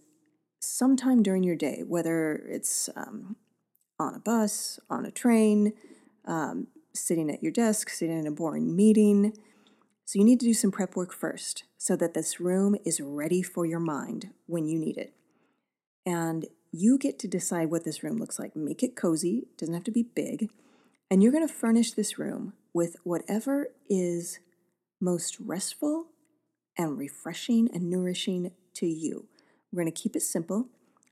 sometime 0.60 1.22
during 1.22 1.42
your 1.42 1.56
day, 1.56 1.82
whether 1.86 2.36
it's 2.48 2.88
um, 2.94 3.36
on 3.98 4.14
a 4.14 4.18
bus, 4.20 4.78
on 4.88 5.04
a 5.04 5.10
train, 5.10 5.72
um, 6.26 6.68
sitting 6.94 7.30
at 7.30 7.42
your 7.42 7.52
desk, 7.52 7.88
sitting 7.88 8.18
in 8.18 8.26
a 8.26 8.30
boring 8.30 8.76
meeting, 8.76 9.32
so 10.10 10.18
you 10.18 10.24
need 10.24 10.40
to 10.40 10.46
do 10.46 10.54
some 10.54 10.72
prep 10.72 10.96
work 10.96 11.12
first 11.12 11.62
so 11.78 11.94
that 11.94 12.14
this 12.14 12.40
room 12.40 12.74
is 12.84 13.00
ready 13.00 13.42
for 13.42 13.64
your 13.64 13.78
mind 13.78 14.30
when 14.46 14.66
you 14.66 14.76
need 14.76 14.98
it. 14.98 15.12
And 16.04 16.46
you 16.72 16.98
get 16.98 17.16
to 17.20 17.28
decide 17.28 17.70
what 17.70 17.84
this 17.84 18.02
room 18.02 18.16
looks 18.16 18.36
like. 18.36 18.56
Make 18.56 18.82
it 18.82 18.96
cozy, 18.96 19.44
it 19.44 19.56
doesn't 19.56 19.72
have 19.72 19.84
to 19.84 19.92
be 19.92 20.02
big. 20.02 20.50
And 21.08 21.22
you're 21.22 21.30
going 21.30 21.46
to 21.46 21.54
furnish 21.54 21.92
this 21.92 22.18
room 22.18 22.54
with 22.74 22.96
whatever 23.04 23.68
is 23.88 24.40
most 25.00 25.38
restful 25.38 26.06
and 26.76 26.98
refreshing 26.98 27.68
and 27.72 27.88
nourishing 27.88 28.50
to 28.74 28.86
you. 28.86 29.28
We're 29.72 29.82
going 29.82 29.92
to 29.92 30.02
keep 30.02 30.16
it 30.16 30.22
simple. 30.22 30.68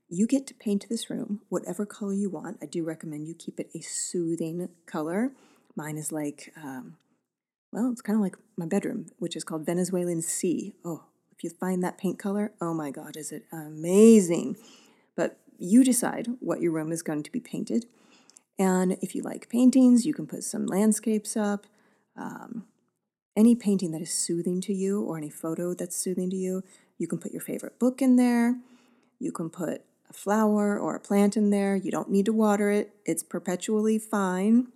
You 0.09 0.25
get 0.25 0.47
to 0.47 0.53
paint 0.53 0.87
this 0.89 1.09
room 1.09 1.41
whatever 1.49 1.85
color 1.85 2.13
you 2.13 2.29
want. 2.29 2.57
I 2.61 2.65
do 2.65 2.83
recommend 2.83 3.27
you 3.27 3.35
keep 3.35 3.59
it 3.59 3.69
a 3.75 3.79
soothing 3.81 4.69
color. 4.85 5.31
Mine 5.75 5.97
is 5.97 6.11
like, 6.11 6.51
um, 6.57 6.97
well, 7.71 7.91
it's 7.91 8.01
kind 8.01 8.17
of 8.17 8.21
like 8.21 8.35
my 8.57 8.65
bedroom, 8.65 9.07
which 9.19 9.35
is 9.35 9.43
called 9.43 9.65
Venezuelan 9.65 10.21
Sea. 10.21 10.73
Oh, 10.83 11.03
if 11.31 11.43
you 11.43 11.49
find 11.49 11.83
that 11.83 11.97
paint 11.97 12.19
color, 12.19 12.51
oh 12.59 12.73
my 12.73 12.91
God, 12.91 13.15
is 13.15 13.31
it 13.31 13.45
amazing! 13.51 14.57
But 15.15 15.37
you 15.57 15.83
decide 15.83 16.27
what 16.39 16.59
your 16.59 16.71
room 16.71 16.91
is 16.91 17.03
going 17.03 17.23
to 17.23 17.31
be 17.31 17.39
painted. 17.39 17.85
And 18.57 18.97
if 19.01 19.15
you 19.15 19.21
like 19.21 19.49
paintings, 19.49 20.05
you 20.05 20.13
can 20.13 20.27
put 20.27 20.43
some 20.43 20.65
landscapes 20.65 21.37
up. 21.37 21.67
Um, 22.17 22.65
any 23.37 23.55
painting 23.55 23.91
that 23.91 24.01
is 24.01 24.13
soothing 24.13 24.59
to 24.61 24.73
you 24.73 25.01
or 25.01 25.17
any 25.17 25.29
photo 25.29 25.73
that's 25.73 25.95
soothing 25.95 26.29
to 26.31 26.35
you. 26.35 26.63
You 26.99 27.07
can 27.07 27.17
put 27.17 27.31
your 27.31 27.41
favorite 27.41 27.79
book 27.79 28.01
in 28.01 28.17
there. 28.17 28.57
You 29.19 29.31
can 29.31 29.49
put 29.49 29.81
a 30.09 30.13
flower 30.13 30.77
or 30.77 30.95
a 30.95 30.99
plant 30.99 31.35
in 31.35 31.49
there. 31.49 31.75
You 31.75 31.89
don't 31.89 32.11
need 32.11 32.25
to 32.25 32.33
water 32.33 32.69
it, 32.69 32.93
it's 33.05 33.23
perpetually 33.23 33.97
fine. 33.97 34.67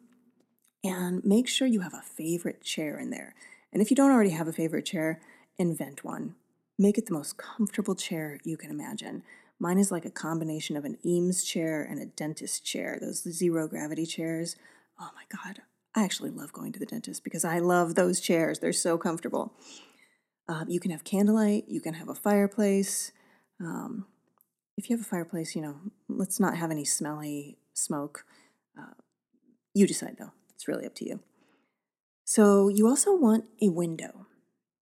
And 0.84 1.24
make 1.24 1.48
sure 1.48 1.68
you 1.68 1.82
have 1.82 1.94
a 1.94 2.02
favorite 2.02 2.62
chair 2.62 2.98
in 2.98 3.10
there. 3.10 3.36
And 3.72 3.82
if 3.82 3.90
you 3.90 3.96
don't 3.96 4.12
already 4.12 4.32
have 4.32 4.48
a 4.48 4.54
favorite 4.54 4.86
chair, 4.86 5.22
invent 5.58 6.04
one. 6.04 6.36
Make 6.78 6.98
it 6.98 7.06
the 7.06 7.14
most 7.14 7.38
comfortable 7.38 7.96
chair 7.96 8.40
you 8.44 8.58
can 8.58 8.70
imagine. 8.70 9.24
Mine 9.60 9.78
is 9.78 9.92
like 9.92 10.06
a 10.06 10.12
combination 10.12 10.76
of 10.76 10.84
an 10.84 10.98
Eames 11.06 11.44
chair 11.44 11.84
and 11.84 12.02
a 12.02 12.06
dentist 12.06 12.66
chair, 12.66 12.98
those 13.00 13.22
zero 13.24 13.68
gravity 13.68 14.06
chairs. 14.06 14.56
Oh 15.00 15.12
my 15.16 15.24
God, 15.32 15.62
I 15.96 16.04
actually 16.04 16.32
love 16.32 16.52
going 16.52 16.74
to 16.74 16.80
the 16.80 16.86
dentist 16.86 17.24
because 17.24 17.46
I 17.46 17.60
love 17.60 17.96
those 17.96 18.20
chairs. 18.20 18.60
They're 18.60 18.74
so 18.74 18.98
comfortable. 18.98 19.54
Um, 20.48 20.66
you 20.68 20.80
can 20.80 20.92
have 20.92 21.04
candlelight, 21.04 21.66
you 21.68 21.80
can 21.80 21.94
have 21.94 22.10
a 22.10 22.16
fireplace. 22.16 23.12
Um, 23.60 24.08
if 24.78 24.90
you 24.90 24.98
have 24.98 25.06
a 25.06 25.10
fireplace, 25.10 25.56
you 25.56 25.62
know, 25.62 25.76
let's 26.10 26.40
not 26.40 26.58
have 26.58 26.72
any 26.72 26.86
smelly 26.86 27.58
smoke. 27.74 28.26
Uh, 28.78 28.94
you 29.74 29.88
decide 29.88 30.18
though, 30.20 30.32
it's 30.54 30.68
really 30.68 30.86
up 30.86 30.96
to 30.96 31.06
you. 31.06 31.20
So, 32.26 32.70
you 32.70 32.88
also 32.88 33.16
want 33.16 33.46
a 33.62 33.70
window 33.70 34.28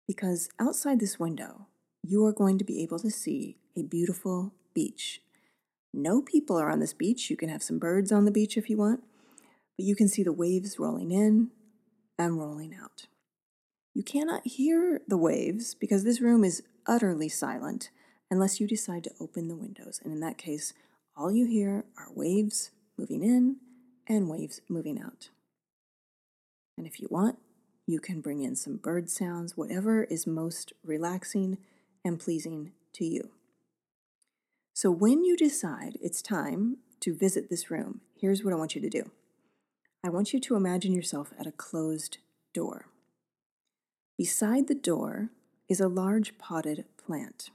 because 0.08 0.50
outside 0.60 1.00
this 1.00 1.20
window, 1.20 1.68
you 2.04 2.26
are 2.26 2.34
going 2.34 2.58
to 2.60 2.64
be 2.64 2.82
able 2.84 3.00
to 3.00 3.10
see 3.10 3.58
a 3.78 3.84
beautiful 3.84 4.54
beach. 4.74 5.22
No 5.94 6.22
people 6.22 6.58
are 6.58 6.72
on 6.72 6.80
this 6.80 6.94
beach. 6.94 7.30
You 7.30 7.38
can 7.38 7.50
have 7.50 7.64
some 7.64 7.80
birds 7.80 8.12
on 8.12 8.26
the 8.26 8.32
beach 8.32 8.58
if 8.58 8.70
you 8.70 8.78
want 8.78 9.04
but 9.82 9.86
you 9.86 9.96
can 9.96 10.08
see 10.08 10.24
the 10.24 10.32
waves 10.32 10.78
rolling 10.80 11.12
in 11.12 11.50
and 12.18 12.38
rolling 12.38 12.76
out. 12.80 13.08
You 13.94 14.04
cannot 14.04 14.48
hear 14.48 15.02
the 15.08 15.18
waves 15.18 15.76
because 15.76 16.04
this 16.04 16.22
room 16.22 16.44
is 16.44 16.64
utterly 16.88 17.30
silent 17.30 17.90
unless 18.30 18.60
you 18.60 18.68
decide 18.68 19.04
to 19.04 19.14
open 19.20 19.48
the 19.48 19.56
windows. 19.56 20.00
And 20.04 20.14
in 20.14 20.22
that 20.22 20.38
case, 20.38 20.74
all 21.16 21.32
you 21.32 21.46
hear 21.46 21.84
are 21.98 22.08
waves 22.14 22.72
moving 22.98 23.24
in 23.24 23.58
and 24.08 24.30
waves 24.30 24.62
moving 24.70 25.00
out. 25.02 25.30
And 26.78 26.88
if 26.88 27.02
you 27.02 27.08
want, 27.12 27.38
you 27.86 28.00
can 28.00 28.22
bring 28.22 28.42
in 28.42 28.56
some 28.56 28.78
bird 28.78 29.10
sounds, 29.10 29.58
whatever 29.58 30.06
is 30.06 30.26
most 30.26 30.72
relaxing 30.84 31.58
and 32.06 32.20
pleasing 32.20 32.72
to 32.94 33.06
you. 33.06 33.32
So 34.74 34.90
when 34.90 35.24
you 35.24 35.36
decide 35.36 35.98
it's 36.02 36.22
time 36.22 36.78
to 37.02 37.14
visit 37.14 37.50
this 37.50 37.70
room, 37.70 38.02
here's 38.16 38.44
what 38.44 38.54
I 38.54 38.58
want 38.58 38.74
you 38.74 38.82
to 38.82 38.90
do. 38.90 39.12
I 40.04 40.10
want 40.10 40.34
you 40.34 40.40
to 40.40 40.56
imagine 40.56 40.94
yourself 40.94 41.34
at 41.38 41.46
a 41.46 41.52
closed 41.52 42.20
door. 42.54 42.86
Beside 44.22 44.68
the 44.68 44.76
door 44.76 45.32
is 45.68 45.80
a 45.82 45.88
large 45.88 46.38
potted 46.38 46.86
plant 46.96 47.50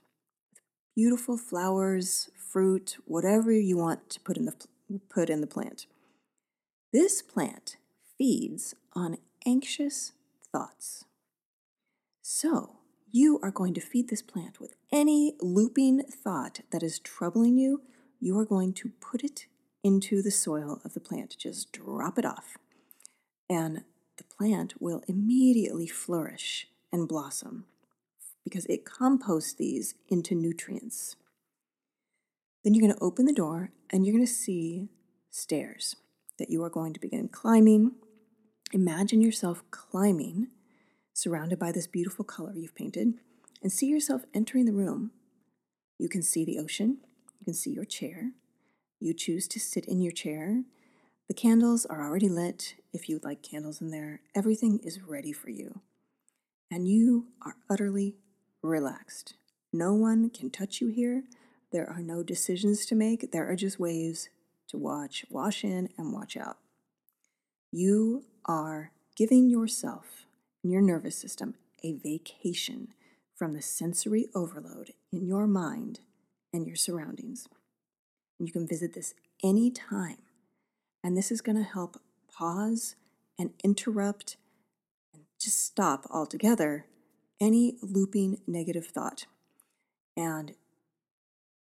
beautiful 0.96 1.38
flowers, 1.38 2.28
fruit, 2.36 2.96
whatever 3.04 3.52
you 3.52 3.76
want 3.76 4.10
to 4.10 4.18
put 4.18 4.36
in 4.36 4.46
the 4.46 4.66
put 5.08 5.30
in 5.30 5.40
the 5.40 5.46
plant. 5.46 5.86
This 6.92 7.22
plant 7.22 7.76
feeds 8.18 8.74
on 8.94 9.18
anxious 9.46 10.10
thoughts. 10.50 11.04
So, 12.20 12.78
you 13.12 13.38
are 13.44 13.52
going 13.52 13.74
to 13.74 13.80
feed 13.80 14.08
this 14.08 14.22
plant 14.22 14.58
with 14.58 14.74
any 14.92 15.36
looping 15.40 16.02
thought 16.10 16.62
that 16.72 16.82
is 16.82 16.98
troubling 16.98 17.56
you. 17.56 17.82
You 18.18 18.36
are 18.40 18.44
going 18.44 18.72
to 18.72 18.90
put 19.00 19.22
it 19.22 19.46
into 19.84 20.20
the 20.20 20.32
soil 20.32 20.80
of 20.84 20.94
the 20.94 21.00
plant. 21.00 21.36
Just 21.38 21.70
drop 21.70 22.18
it 22.18 22.24
off. 22.24 22.58
And 23.48 23.84
plant 24.38 24.74
will 24.80 25.02
immediately 25.08 25.86
flourish 25.86 26.68
and 26.92 27.08
blossom 27.08 27.64
because 28.44 28.66
it 28.66 28.84
composts 28.84 29.54
these 29.54 29.94
into 30.08 30.34
nutrients. 30.34 31.16
Then 32.62 32.74
you're 32.74 32.86
going 32.86 32.96
to 32.96 33.04
open 33.04 33.26
the 33.26 33.32
door 33.32 33.70
and 33.90 34.04
you're 34.04 34.14
going 34.14 34.26
to 34.26 34.32
see 34.32 34.88
stairs 35.30 35.96
that 36.38 36.50
you 36.50 36.62
are 36.64 36.70
going 36.70 36.92
to 36.92 37.00
begin 37.00 37.28
climbing. 37.28 37.92
Imagine 38.72 39.20
yourself 39.20 39.62
climbing, 39.70 40.48
surrounded 41.12 41.58
by 41.58 41.72
this 41.72 41.86
beautiful 41.86 42.24
color 42.24 42.52
you've 42.54 42.74
painted, 42.74 43.14
and 43.62 43.72
see 43.72 43.86
yourself 43.86 44.22
entering 44.34 44.64
the 44.64 44.72
room. 44.72 45.12
You 45.98 46.08
can 46.08 46.22
see 46.22 46.44
the 46.44 46.58
ocean, 46.58 46.98
you 47.38 47.44
can 47.44 47.54
see 47.54 47.70
your 47.70 47.84
chair, 47.84 48.32
you 49.00 49.14
choose 49.14 49.48
to 49.48 49.60
sit 49.60 49.86
in 49.86 50.00
your 50.02 50.12
chair. 50.12 50.64
The 51.28 51.34
candles 51.34 51.84
are 51.86 52.06
already 52.06 52.28
lit 52.28 52.76
if 52.92 53.08
you'd 53.08 53.24
like 53.24 53.42
candles 53.42 53.80
in 53.80 53.90
there. 53.90 54.20
Everything 54.34 54.78
is 54.84 55.02
ready 55.02 55.32
for 55.32 55.50
you. 55.50 55.80
And 56.70 56.86
you 56.86 57.28
are 57.44 57.56
utterly 57.68 58.16
relaxed. 58.62 59.34
No 59.72 59.92
one 59.92 60.30
can 60.30 60.50
touch 60.50 60.80
you 60.80 60.88
here. 60.88 61.24
There 61.72 61.88
are 61.88 62.00
no 62.00 62.22
decisions 62.22 62.86
to 62.86 62.94
make. 62.94 63.32
There 63.32 63.48
are 63.50 63.56
just 63.56 63.80
waves 63.80 64.28
to 64.68 64.78
watch, 64.78 65.24
wash 65.28 65.64
in, 65.64 65.88
and 65.98 66.12
watch 66.12 66.36
out. 66.36 66.58
You 67.72 68.24
are 68.44 68.92
giving 69.16 69.50
yourself 69.50 70.26
and 70.62 70.72
your 70.72 70.82
nervous 70.82 71.16
system 71.16 71.54
a 71.82 71.92
vacation 71.92 72.88
from 73.34 73.52
the 73.52 73.62
sensory 73.62 74.28
overload 74.34 74.92
in 75.12 75.26
your 75.26 75.46
mind 75.46 76.00
and 76.52 76.66
your 76.66 76.76
surroundings. 76.76 77.48
You 78.38 78.52
can 78.52 78.66
visit 78.66 78.94
this 78.94 79.14
anytime. 79.42 80.18
And 81.06 81.16
this 81.16 81.30
is 81.30 81.40
going 81.40 81.54
to 81.54 81.62
help 81.62 82.00
pause 82.36 82.96
and 83.38 83.50
interrupt 83.62 84.36
and 85.14 85.22
just 85.40 85.64
stop 85.64 86.04
altogether 86.10 86.86
any 87.40 87.76
looping 87.80 88.40
negative 88.44 88.86
thought. 88.86 89.26
And 90.16 90.56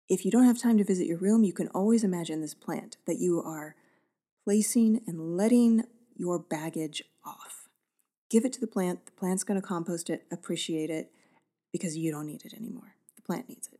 if 0.09 0.25
you 0.25 0.31
don't 0.31 0.45
have 0.45 0.59
time 0.59 0.79
to 0.79 0.83
visit 0.83 1.05
your 1.05 1.19
room, 1.19 1.43
you 1.43 1.53
can 1.53 1.67
always 1.67 2.03
imagine 2.03 2.41
this 2.41 2.55
plant 2.55 2.97
that 3.05 3.19
you 3.19 3.39
are 3.39 3.75
placing 4.45 5.01
and 5.05 5.37
letting 5.37 5.83
your 6.17 6.39
baggage 6.39 7.03
off. 7.23 7.69
Give 8.31 8.45
it 8.45 8.53
to 8.53 8.59
the 8.59 8.65
plant. 8.65 9.05
The 9.05 9.11
plant's 9.11 9.43
going 9.43 9.61
to 9.61 9.67
compost 9.67 10.09
it, 10.09 10.23
appreciate 10.31 10.89
it, 10.89 11.11
because 11.71 11.95
you 11.95 12.11
don't 12.11 12.25
need 12.25 12.45
it 12.45 12.55
anymore. 12.55 12.95
The 13.15 13.21
plant 13.21 13.47
needs 13.47 13.69
it. 13.71 13.78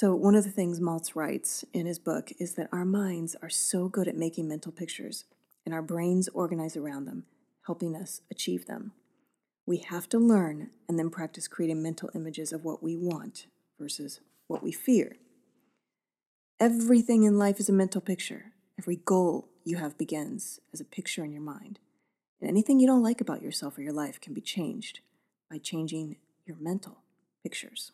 So, 0.00 0.14
one 0.14 0.36
of 0.36 0.44
the 0.44 0.50
things 0.52 0.78
Maltz 0.78 1.16
writes 1.16 1.64
in 1.72 1.84
his 1.84 1.98
book 1.98 2.30
is 2.38 2.54
that 2.54 2.68
our 2.70 2.84
minds 2.84 3.34
are 3.42 3.48
so 3.48 3.88
good 3.88 4.06
at 4.06 4.16
making 4.16 4.46
mental 4.46 4.70
pictures, 4.70 5.24
and 5.66 5.74
our 5.74 5.82
brains 5.82 6.28
organize 6.28 6.76
around 6.76 7.06
them, 7.06 7.24
helping 7.66 7.96
us 7.96 8.20
achieve 8.30 8.66
them. 8.66 8.92
We 9.66 9.78
have 9.78 10.08
to 10.10 10.20
learn 10.20 10.70
and 10.88 11.00
then 11.00 11.10
practice 11.10 11.48
creating 11.48 11.82
mental 11.82 12.10
images 12.14 12.52
of 12.52 12.62
what 12.62 12.80
we 12.80 12.96
want 12.96 13.48
versus 13.76 14.20
what 14.46 14.62
we 14.62 14.70
fear. 14.70 15.16
Everything 16.60 17.24
in 17.24 17.36
life 17.36 17.58
is 17.58 17.68
a 17.68 17.72
mental 17.72 18.00
picture. 18.00 18.52
Every 18.78 19.00
goal 19.04 19.48
you 19.64 19.78
have 19.78 19.98
begins 19.98 20.60
as 20.72 20.80
a 20.80 20.84
picture 20.84 21.24
in 21.24 21.32
your 21.32 21.42
mind. 21.42 21.80
And 22.40 22.48
anything 22.48 22.78
you 22.78 22.86
don't 22.86 23.02
like 23.02 23.20
about 23.20 23.42
yourself 23.42 23.76
or 23.76 23.82
your 23.82 23.92
life 23.92 24.20
can 24.20 24.32
be 24.32 24.42
changed 24.42 25.00
by 25.50 25.58
changing 25.58 26.18
your 26.46 26.56
mental 26.60 26.98
pictures. 27.42 27.90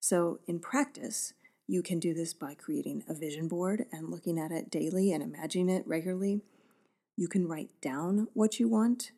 So, 0.00 0.40
in 0.46 0.60
practice, 0.60 1.32
you 1.66 1.82
can 1.82 1.98
do 1.98 2.14
this 2.14 2.32
by 2.32 2.54
creating 2.54 3.02
a 3.08 3.14
vision 3.14 3.48
board 3.48 3.86
and 3.90 4.08
looking 4.08 4.38
at 4.38 4.52
it 4.52 4.70
daily 4.70 5.12
and 5.12 5.22
imagining 5.22 5.68
it 5.68 5.86
regularly. 5.86 6.42
You 7.16 7.28
can 7.28 7.48
write 7.48 7.70
down 7.80 8.28
what 8.34 8.60
you 8.60 8.68
want. 8.68 9.10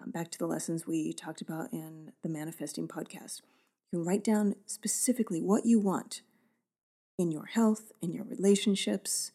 Um, 0.00 0.10
back 0.10 0.30
to 0.30 0.38
the 0.38 0.46
lessons 0.46 0.86
we 0.86 1.12
talked 1.12 1.42
about 1.42 1.72
in 1.72 2.12
the 2.22 2.28
manifesting 2.28 2.88
podcast. 2.88 3.42
You 3.92 3.98
can 3.98 4.04
write 4.06 4.24
down 4.24 4.54
specifically 4.66 5.42
what 5.42 5.66
you 5.66 5.78
want 5.78 6.22
in 7.18 7.30
your 7.30 7.46
health, 7.46 7.92
in 8.00 8.12
your 8.12 8.24
relationships, 8.24 9.32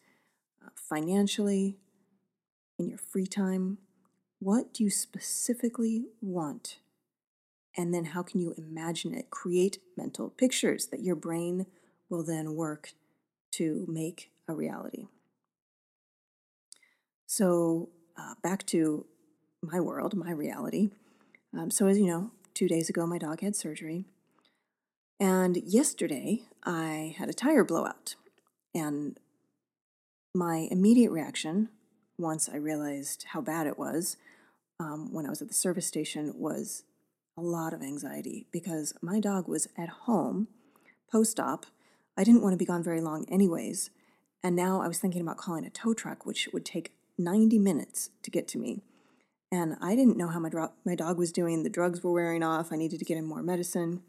uh, 0.64 0.70
financially, 0.74 1.76
in 2.78 2.88
your 2.88 2.98
free 2.98 3.26
time. 3.26 3.78
What 4.40 4.74
do 4.74 4.82
you 4.82 4.90
specifically 4.90 6.06
want? 6.20 6.78
And 7.76 7.92
then 7.92 8.06
how 8.06 8.22
can 8.22 8.40
you 8.40 8.54
imagine 8.56 9.14
it? 9.14 9.30
Create 9.30 9.78
mental 9.96 10.30
pictures 10.30 10.86
that 10.86 11.02
your 11.02 11.16
brain 11.16 11.66
will 12.08 12.24
then 12.24 12.54
work 12.54 12.92
to 13.52 13.84
make 13.88 14.30
a 14.48 14.54
reality. 14.54 15.06
So, 17.26 17.90
uh, 18.16 18.34
back 18.42 18.64
to 18.66 19.04
my 19.62 19.80
world, 19.80 20.14
my 20.14 20.30
reality. 20.30 20.90
Um, 21.56 21.70
so, 21.70 21.86
as 21.86 21.98
you 21.98 22.06
know, 22.06 22.30
two 22.54 22.68
days 22.68 22.88
ago, 22.88 23.06
my 23.06 23.18
dog 23.18 23.40
had 23.40 23.56
surgery. 23.56 24.04
And 25.18 25.56
yesterday, 25.58 26.42
I 26.64 27.14
had 27.18 27.28
a 27.28 27.34
tire 27.34 27.64
blowout. 27.64 28.14
And 28.74 29.18
my 30.34 30.68
immediate 30.70 31.10
reaction, 31.10 31.70
once 32.18 32.48
I 32.48 32.56
realized 32.56 33.26
how 33.30 33.40
bad 33.40 33.66
it 33.66 33.78
was, 33.78 34.16
um, 34.78 35.12
when 35.12 35.26
I 35.26 35.30
was 35.30 35.40
at 35.40 35.48
the 35.48 35.54
service 35.54 35.86
station, 35.86 36.34
was 36.36 36.84
a 37.36 37.42
lot 37.42 37.72
of 37.72 37.82
anxiety 37.82 38.46
because 38.50 38.94
my 39.02 39.20
dog 39.20 39.46
was 39.48 39.68
at 39.76 39.88
home 39.88 40.48
post 41.10 41.38
op. 41.38 41.66
I 42.16 42.24
didn't 42.24 42.42
want 42.42 42.54
to 42.54 42.58
be 42.58 42.64
gone 42.64 42.82
very 42.82 43.00
long, 43.00 43.26
anyways. 43.30 43.90
And 44.42 44.56
now 44.56 44.80
I 44.80 44.88
was 44.88 44.98
thinking 44.98 45.20
about 45.20 45.36
calling 45.36 45.64
a 45.64 45.70
tow 45.70 45.92
truck, 45.92 46.24
which 46.24 46.48
would 46.52 46.64
take 46.64 46.92
90 47.18 47.58
minutes 47.58 48.10
to 48.22 48.30
get 48.30 48.48
to 48.48 48.58
me. 48.58 48.82
And 49.52 49.76
I 49.80 49.94
didn't 49.94 50.16
know 50.16 50.28
how 50.28 50.40
my, 50.40 50.48
dro- 50.48 50.72
my 50.84 50.94
dog 50.94 51.18
was 51.18 51.32
doing. 51.32 51.62
The 51.62 51.70
drugs 51.70 52.02
were 52.02 52.12
wearing 52.12 52.42
off. 52.42 52.72
I 52.72 52.76
needed 52.76 52.98
to 52.98 53.04
get 53.04 53.16
him 53.16 53.26
more 53.26 53.42
medicine. 53.42 54.02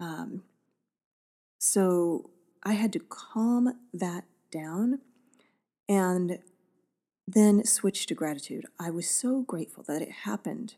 Um, 0.00 0.44
so 1.58 2.30
I 2.62 2.72
had 2.72 2.92
to 2.94 3.00
calm 3.00 3.74
that 3.92 4.24
down 4.50 5.00
and 5.88 6.38
then 7.26 7.64
switch 7.64 8.06
to 8.06 8.14
gratitude. 8.14 8.66
I 8.78 8.90
was 8.90 9.08
so 9.08 9.42
grateful 9.42 9.84
that 9.84 10.02
it 10.02 10.10
happened 10.24 10.74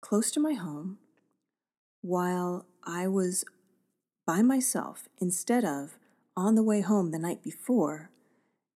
close 0.00 0.30
to 0.32 0.40
my 0.40 0.54
home 0.54 0.98
while 2.02 2.66
I 2.84 3.06
was 3.06 3.44
by 4.26 4.42
myself 4.42 5.08
instead 5.18 5.64
of 5.64 5.98
on 6.36 6.54
the 6.54 6.62
way 6.62 6.80
home 6.80 7.10
the 7.10 7.18
night 7.18 7.42
before 7.42 8.10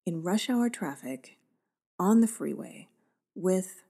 in 0.06 0.22
rush 0.22 0.50
hour 0.50 0.68
traffic 0.68 1.38
on 1.98 2.20
the 2.20 2.26
freeway 2.26 2.88
with 3.34 3.82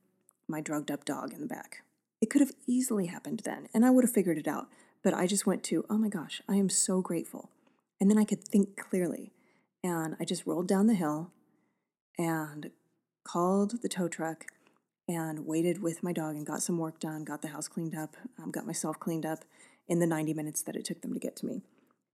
my 0.49 0.61
drugged 0.61 0.91
up 0.91 1.05
dog 1.05 1.33
in 1.33 1.41
the 1.41 1.47
back. 1.47 1.83
It 2.21 2.31
could 2.31 2.41
have 2.41 2.53
easily 2.67 3.07
happened 3.07 3.43
then, 3.45 3.69
and 3.75 3.85
I 3.85 3.91
would 3.91 4.05
have 4.05 4.13
figured 4.13 4.39
it 4.39 4.49
out. 4.49 4.69
But 5.03 5.15
I 5.15 5.27
just 5.27 5.47
went 5.47 5.63
to, 5.65 5.85
oh 5.91 5.99
my 5.99 6.09
gosh, 6.09 6.41
I 6.49 6.57
am 6.57 6.71
so 6.71 7.03
grateful. 7.03 7.51
And 8.01 8.11
then 8.11 8.19
I 8.19 8.25
could 8.25 8.43
think 8.43 8.77
clearly. 8.77 9.33
And 9.83 10.17
I 10.19 10.25
just 10.25 10.47
rolled 10.47 10.67
down 10.67 10.87
the 10.87 10.95
hill 10.95 11.31
and 12.17 12.71
called 13.25 13.83
the 13.83 13.89
tow 13.89 14.09
truck 14.09 14.47
and 15.09 15.47
waited 15.47 15.83
with 15.83 16.03
my 16.03 16.13
dog 16.13 16.35
and 16.35 16.47
got 16.47 16.63
some 16.63 16.79
work 16.79 16.99
done, 16.99 17.25
got 17.25 17.43
the 17.43 17.49
house 17.49 17.69
cleaned 17.69 17.95
up, 17.95 18.17
um, 18.43 18.51
got 18.51 18.67
myself 18.67 18.99
cleaned 18.99 19.27
up 19.27 19.45
in 19.89 19.99
the 19.99 20.07
90 20.07 20.33
minutes 20.35 20.63
that 20.63 20.77
it 20.77 20.85
took 20.85 21.03
them 21.03 21.13
to 21.13 21.21
get 21.21 21.37
to 21.37 21.47
me. 21.47 21.63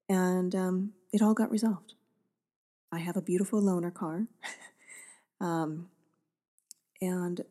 And 0.08 0.54
um, 0.54 0.92
it 1.12 1.22
all 1.22 1.34
got 1.34 1.50
resolved. 1.50 1.94
I 2.90 2.98
have 2.98 3.16
a 3.16 3.22
beautiful 3.22 3.62
loaner 3.62 3.94
car. 3.94 4.26
um, 5.40 5.88
and 7.00 7.42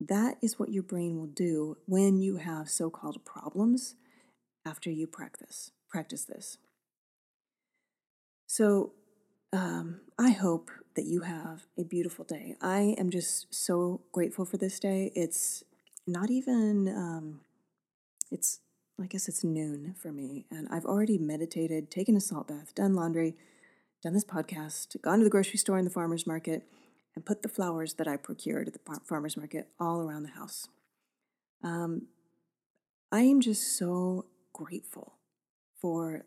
that 0.00 0.36
is 0.42 0.58
what 0.58 0.72
your 0.72 0.82
brain 0.82 1.18
will 1.18 1.26
do 1.26 1.76
when 1.86 2.18
you 2.18 2.36
have 2.36 2.68
so 2.68 2.90
called 2.90 3.24
problems 3.24 3.94
after 4.64 4.90
you 4.90 5.06
practice 5.06 5.72
practice 5.88 6.24
this. 6.24 6.58
So 8.46 8.92
um, 9.52 10.00
I 10.18 10.30
hope 10.30 10.70
that 10.94 11.06
you 11.06 11.22
have 11.22 11.66
a 11.78 11.84
beautiful 11.84 12.24
day. 12.24 12.56
I 12.60 12.94
am 12.98 13.10
just 13.10 13.54
so 13.54 14.02
grateful 14.12 14.44
for 14.44 14.56
this 14.56 14.78
day. 14.78 15.12
It's 15.14 15.64
not 16.06 16.30
even 16.30 16.88
um, 16.88 17.40
it's 18.30 18.60
I 19.00 19.06
guess 19.06 19.28
it's 19.28 19.44
noon 19.44 19.94
for 19.96 20.10
me, 20.10 20.46
and 20.50 20.66
I've 20.70 20.84
already 20.84 21.18
meditated, 21.18 21.88
taken 21.88 22.16
a 22.16 22.20
salt 22.20 22.48
bath, 22.48 22.74
done 22.74 22.94
laundry, 22.94 23.36
done 24.02 24.12
this 24.12 24.24
podcast, 24.24 25.00
gone 25.00 25.18
to 25.18 25.24
the 25.24 25.30
grocery 25.30 25.58
store 25.58 25.78
and 25.78 25.86
the 25.86 25.92
farmer's 25.92 26.26
market, 26.26 26.64
and 27.14 27.24
put 27.24 27.42
the 27.42 27.48
flowers 27.48 27.94
that 27.94 28.08
I 28.08 28.16
procured 28.16 28.66
at 28.66 28.74
the 28.74 29.00
farmer's 29.04 29.36
market 29.36 29.68
all 29.78 30.00
around 30.00 30.24
the 30.24 30.30
house. 30.30 30.68
Um, 31.62 32.08
I 33.12 33.20
am 33.20 33.40
just 33.40 33.78
so 33.78 34.26
grateful 34.52 35.14
for 35.80 36.24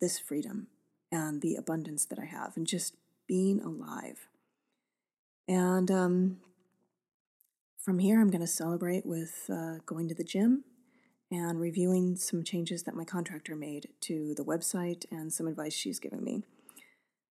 this 0.00 0.18
freedom 0.18 0.68
and 1.10 1.40
the 1.42 1.54
abundance 1.56 2.04
that 2.06 2.18
I 2.18 2.26
have 2.26 2.56
and 2.56 2.66
just 2.66 2.94
being 3.26 3.60
alive. 3.60 4.28
And 5.46 5.90
um, 5.90 6.38
from 7.78 7.98
here, 7.98 8.20
I'm 8.20 8.30
going 8.30 8.42
to 8.42 8.46
celebrate 8.46 9.06
with 9.06 9.48
uh, 9.50 9.76
going 9.86 10.08
to 10.08 10.14
the 10.14 10.24
gym 10.24 10.64
and 11.30 11.60
reviewing 11.60 12.16
some 12.16 12.42
changes 12.42 12.82
that 12.84 12.94
my 12.94 13.04
contractor 13.04 13.54
made 13.54 13.88
to 14.00 14.34
the 14.36 14.44
website 14.44 15.04
and 15.10 15.32
some 15.32 15.46
advice 15.46 15.74
she's 15.74 15.98
given 15.98 16.22
me. 16.24 16.42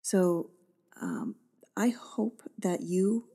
So 0.01 0.49
um, 1.01 1.35
I 1.77 1.89
hope 1.89 2.41
that 2.57 2.81
you 2.81 3.25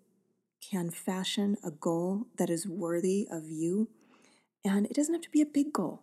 can 0.60 0.90
fashion 0.90 1.56
a 1.64 1.70
goal 1.70 2.26
that 2.36 2.50
is 2.50 2.66
worthy 2.66 3.26
of 3.30 3.48
you. 3.48 3.88
And 4.64 4.86
it 4.86 4.94
doesn't 4.94 5.14
have 5.14 5.22
to 5.22 5.30
be 5.30 5.40
a 5.40 5.46
big 5.46 5.72
goal. 5.72 6.02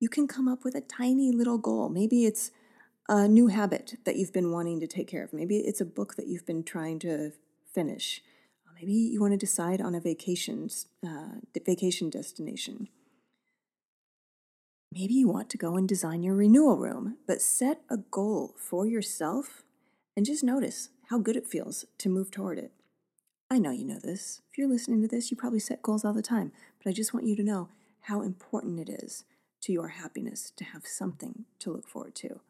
You 0.00 0.08
can 0.08 0.28
come 0.28 0.46
up 0.46 0.64
with 0.64 0.74
a 0.74 0.80
tiny 0.80 1.32
little 1.32 1.58
goal. 1.58 1.88
Maybe 1.88 2.24
it's 2.24 2.50
a 3.08 3.26
new 3.26 3.46
habit 3.48 3.96
that 4.04 4.16
you've 4.16 4.32
been 4.32 4.52
wanting 4.52 4.80
to 4.80 4.86
take 4.86 5.08
care 5.08 5.24
of. 5.24 5.32
Maybe 5.32 5.58
it's 5.58 5.80
a 5.80 5.86
book 5.86 6.16
that 6.16 6.26
you've 6.26 6.46
been 6.46 6.62
trying 6.62 6.98
to 7.00 7.32
finish. 7.72 8.22
Maybe 8.80 8.92
you 8.92 9.20
want 9.20 9.32
to 9.32 9.38
decide 9.38 9.80
on 9.80 9.94
a 9.94 10.00
vacation, 10.00 10.68
uh, 11.04 11.40
vacation 11.66 12.10
destination. 12.10 12.88
Maybe 14.92 15.14
you 15.14 15.28
want 15.28 15.50
to 15.50 15.58
go 15.58 15.76
and 15.76 15.88
design 15.88 16.22
your 16.22 16.36
renewal 16.36 16.76
room, 16.76 17.16
but 17.26 17.42
set 17.42 17.80
a 17.90 17.96
goal 17.96 18.54
for 18.56 18.86
yourself 18.86 19.62
and 20.16 20.24
just 20.24 20.44
notice 20.44 20.90
how 21.10 21.18
good 21.18 21.36
it 21.36 21.46
feels 21.46 21.86
to 21.98 22.08
move 22.08 22.30
toward 22.30 22.58
it. 22.58 22.72
I 23.50 23.58
know 23.58 23.70
you 23.70 23.84
know 23.84 23.98
this. 23.98 24.42
If 24.50 24.58
you're 24.58 24.68
listening 24.68 25.02
to 25.02 25.08
this, 25.08 25.30
you 25.30 25.36
probably 25.36 25.58
set 25.58 25.82
goals 25.82 26.04
all 26.04 26.12
the 26.12 26.22
time, 26.22 26.52
but 26.82 26.88
I 26.88 26.92
just 26.92 27.12
want 27.12 27.26
you 27.26 27.34
to 27.36 27.42
know 27.42 27.70
how 28.02 28.22
important 28.22 28.78
it 28.78 28.88
is 28.88 29.24
to 29.62 29.72
your 29.72 29.88
happiness 29.88 30.52
to 30.56 30.64
have 30.64 30.86
something 30.86 31.46
to 31.58 31.72
look 31.72 31.88
forward 31.88 32.14
to. 32.16 32.40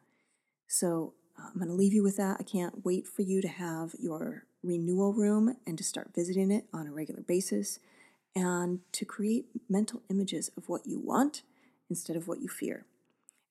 So 0.68 1.14
I'm 1.36 1.54
going 1.54 1.68
to 1.68 1.74
leave 1.74 1.94
you 1.94 2.04
with 2.04 2.16
that. 2.18 2.36
I 2.38 2.44
can't 2.44 2.84
wait 2.84 3.08
for 3.08 3.22
you 3.22 3.42
to 3.42 3.48
have 3.48 3.96
your 3.98 4.44
renewal 4.62 5.12
room 5.12 5.56
and 5.66 5.76
to 5.78 5.84
start 5.84 6.14
visiting 6.14 6.50
it 6.50 6.66
on 6.72 6.86
a 6.86 6.92
regular 6.92 7.22
basis 7.22 7.78
and 8.36 8.80
to 8.92 9.04
create 9.04 9.46
mental 9.68 10.02
images 10.10 10.50
of 10.56 10.68
what 10.68 10.86
you 10.86 11.00
want 11.00 11.42
instead 11.88 12.16
of 12.16 12.28
what 12.28 12.40
you 12.40 12.48
fear. 12.48 12.84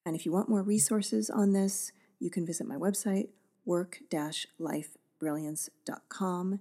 And 0.05 0.15
if 0.15 0.25
you 0.25 0.31
want 0.31 0.47
more 0.47 0.61
resources 0.61 1.29
on 1.29 1.51
this, 1.53 1.91
you 2.19 2.29
can 2.29 2.45
visit 2.45 2.67
my 2.67 2.75
website, 2.75 3.29
work-lifebrilliance.com. 3.65 6.59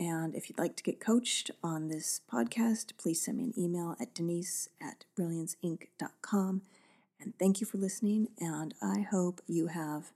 And 0.00 0.34
if 0.34 0.48
you'd 0.48 0.58
like 0.58 0.74
to 0.76 0.82
get 0.82 1.00
coached 1.00 1.50
on 1.62 1.88
this 1.88 2.22
podcast, 2.32 2.96
please 2.98 3.22
send 3.22 3.36
me 3.38 3.44
an 3.44 3.52
email 3.56 3.94
at 4.00 4.12
denise 4.14 4.68
at 4.80 5.04
brillianceinc.com. 5.18 6.62
And 7.22 7.38
thank 7.38 7.60
you 7.60 7.66
for 7.66 7.78
listening. 7.78 8.28
And 8.38 8.74
I 8.82 9.00
hope 9.00 9.40
you 9.46 9.68
have 9.68 10.12